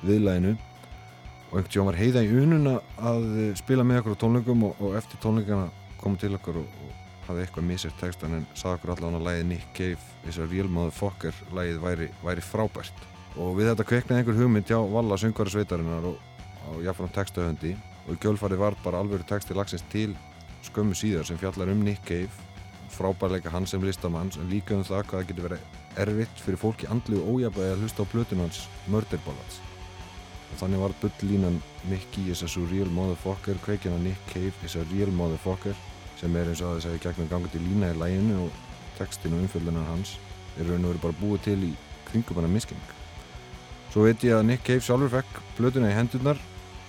[0.05, 2.75] viðlæðinu og einhvern tíma var heiða í ununa
[3.09, 3.25] að
[3.57, 5.69] spila með okkur á tónleikum og, og eftir tónleikana
[6.05, 9.49] komum til okkur og, og hafði eitthvað misert textan en sagði okkur allavega að lægið
[9.49, 13.03] Nick Cave a real motherfucker lægið væri, væri frábært.
[13.41, 16.19] Og við þetta kveiknaði einhver hugmynd hjá Valla söngvari sveitarinnar og,
[16.71, 17.73] og jáfnfram textahöndi.
[18.05, 20.13] Og í kjölfarið var bara alvöru texti lagsins til
[20.69, 22.29] skömmu síðar sem fjallar um Nick Cave
[22.95, 25.63] frábærleika hann sem listamanns en líka um það hvað það getur verið
[26.05, 28.61] erfitt fyrir fólki andlu og ójabæði að hlusta á plötun hans
[28.91, 29.59] Murder Ballads.
[30.53, 31.59] Og þannig var bull-línan
[31.89, 35.75] Mickey is a surreal motherfucker kveikina Nick Cave is a real motherfucker
[36.19, 38.59] sem er eins og að þess að ég gegnum gangandi lína í læginu og
[38.97, 40.15] textin og umfjöldunar hans
[40.55, 41.71] er raun og verið bara búið til í
[42.09, 42.91] kringum hann að misking.
[43.91, 46.39] Svo veit ég að Nick Cave sjálfur fekk plötuna í hendurnar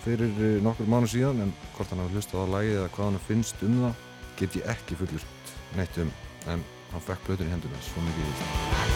[0.07, 3.25] fyrir eh, nokkur mánu síðan en hvort hann hafi hlustað á lægið eða hvað hann
[3.27, 4.05] finnst um það
[4.39, 6.13] get ég ekki fullust neitt um
[6.53, 8.96] en hann fekk plötuna í hendurnar svo mikið í því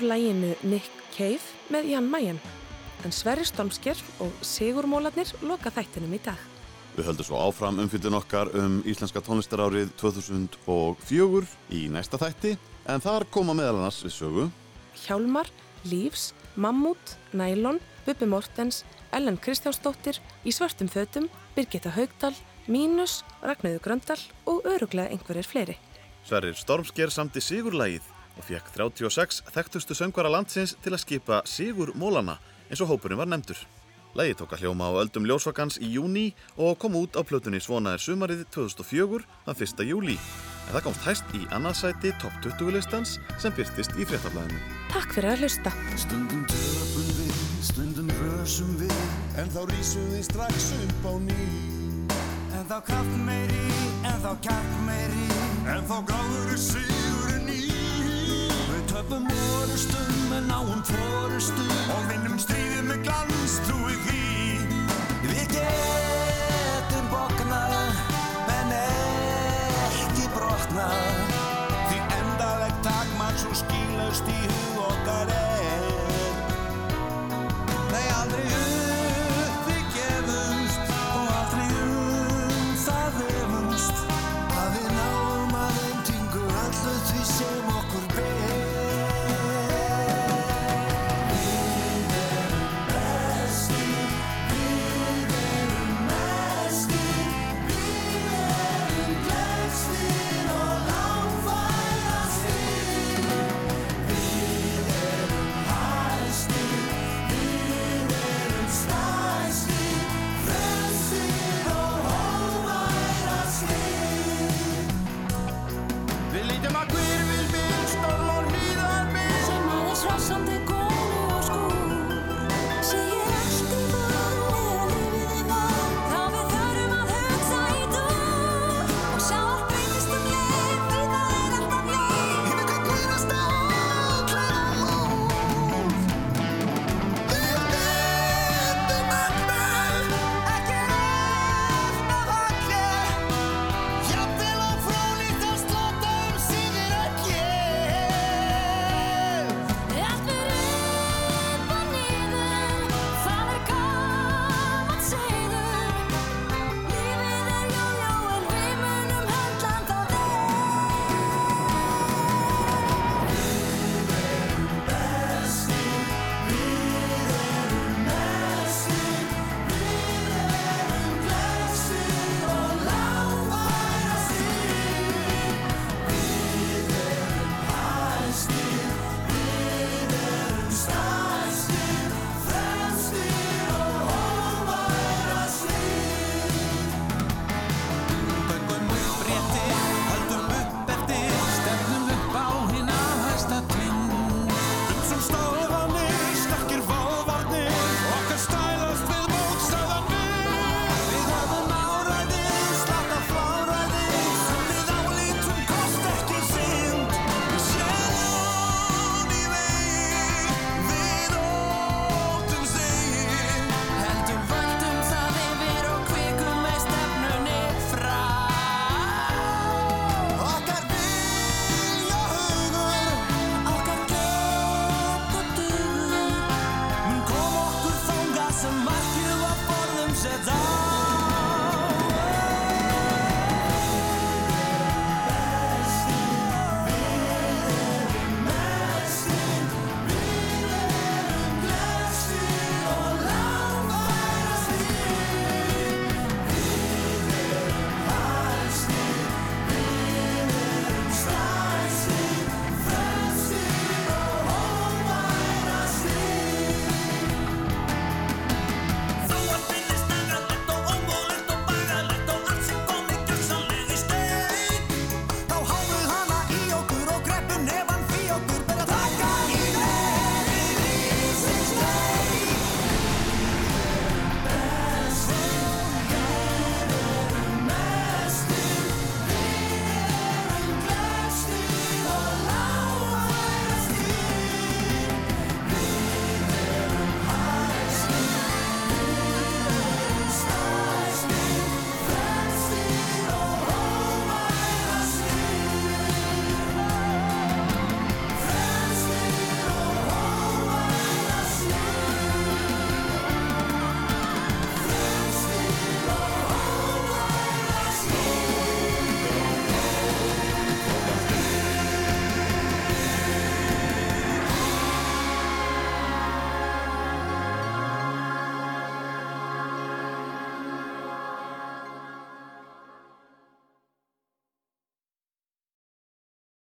[0.00, 2.38] úr læginu Nick Cave með Jan Mayen,
[3.04, 6.38] en Sverri Stormsker og Sigur Mólarnir loka þættinum í dag.
[6.96, 11.44] Við höldum svo áfram umfyllin okkar um Íslenska tónlistarárið 2004
[11.76, 12.56] í næsta þætti
[12.90, 14.46] en þar koma meðal annars við sögu
[15.04, 15.50] Hjálmar,
[15.84, 22.34] Lífs, Mammút, Nælon, Bubi Mortens, Ellen Kristjánsdóttir, Í svörtum fötum, Birgitta Haugdal,
[22.66, 25.76] Mínus, Ragnæðu Gröndal og öruglega einhverjir fleiri.
[26.24, 28.08] Sverrir Stormsker samti Sigurlægið
[28.40, 32.38] og fekk 36 þekktustu söngvara landsins til að skipa Sigur Mólana
[32.70, 33.58] eins og hópurinn var nefndur.
[34.16, 38.02] Lægi tók að hljóma á öldum ljósvakans í júni og kom út á plötunni Svonaðir
[38.02, 39.84] sumarið 2004 þann 1.
[39.86, 40.16] júli.
[40.66, 44.58] En það komst hæst í annarsæti top 20 listans sem byrtist í fréttablaðinu.
[44.90, 45.74] Takk fyrir að hlusta.
[45.94, 47.34] Stundum töpum við,
[47.70, 48.96] stundum rösum við
[49.38, 51.42] En þá rísum við strax upp á ný
[52.58, 53.66] En þá kraft meiri,
[54.10, 55.28] en þá kjark meiri
[55.70, 57.60] En þá gáður við sigurinn í
[58.90, 59.26] töpum
[59.62, 64.22] orustum en náum fórustum Og vinnum stríðið með glans, trúið því.
[65.28, 68.00] Við getum bóknað,
[68.56, 71.36] en ekki brotnað.
[71.90, 74.70] Því endaveg takmark svo skýlaust í hug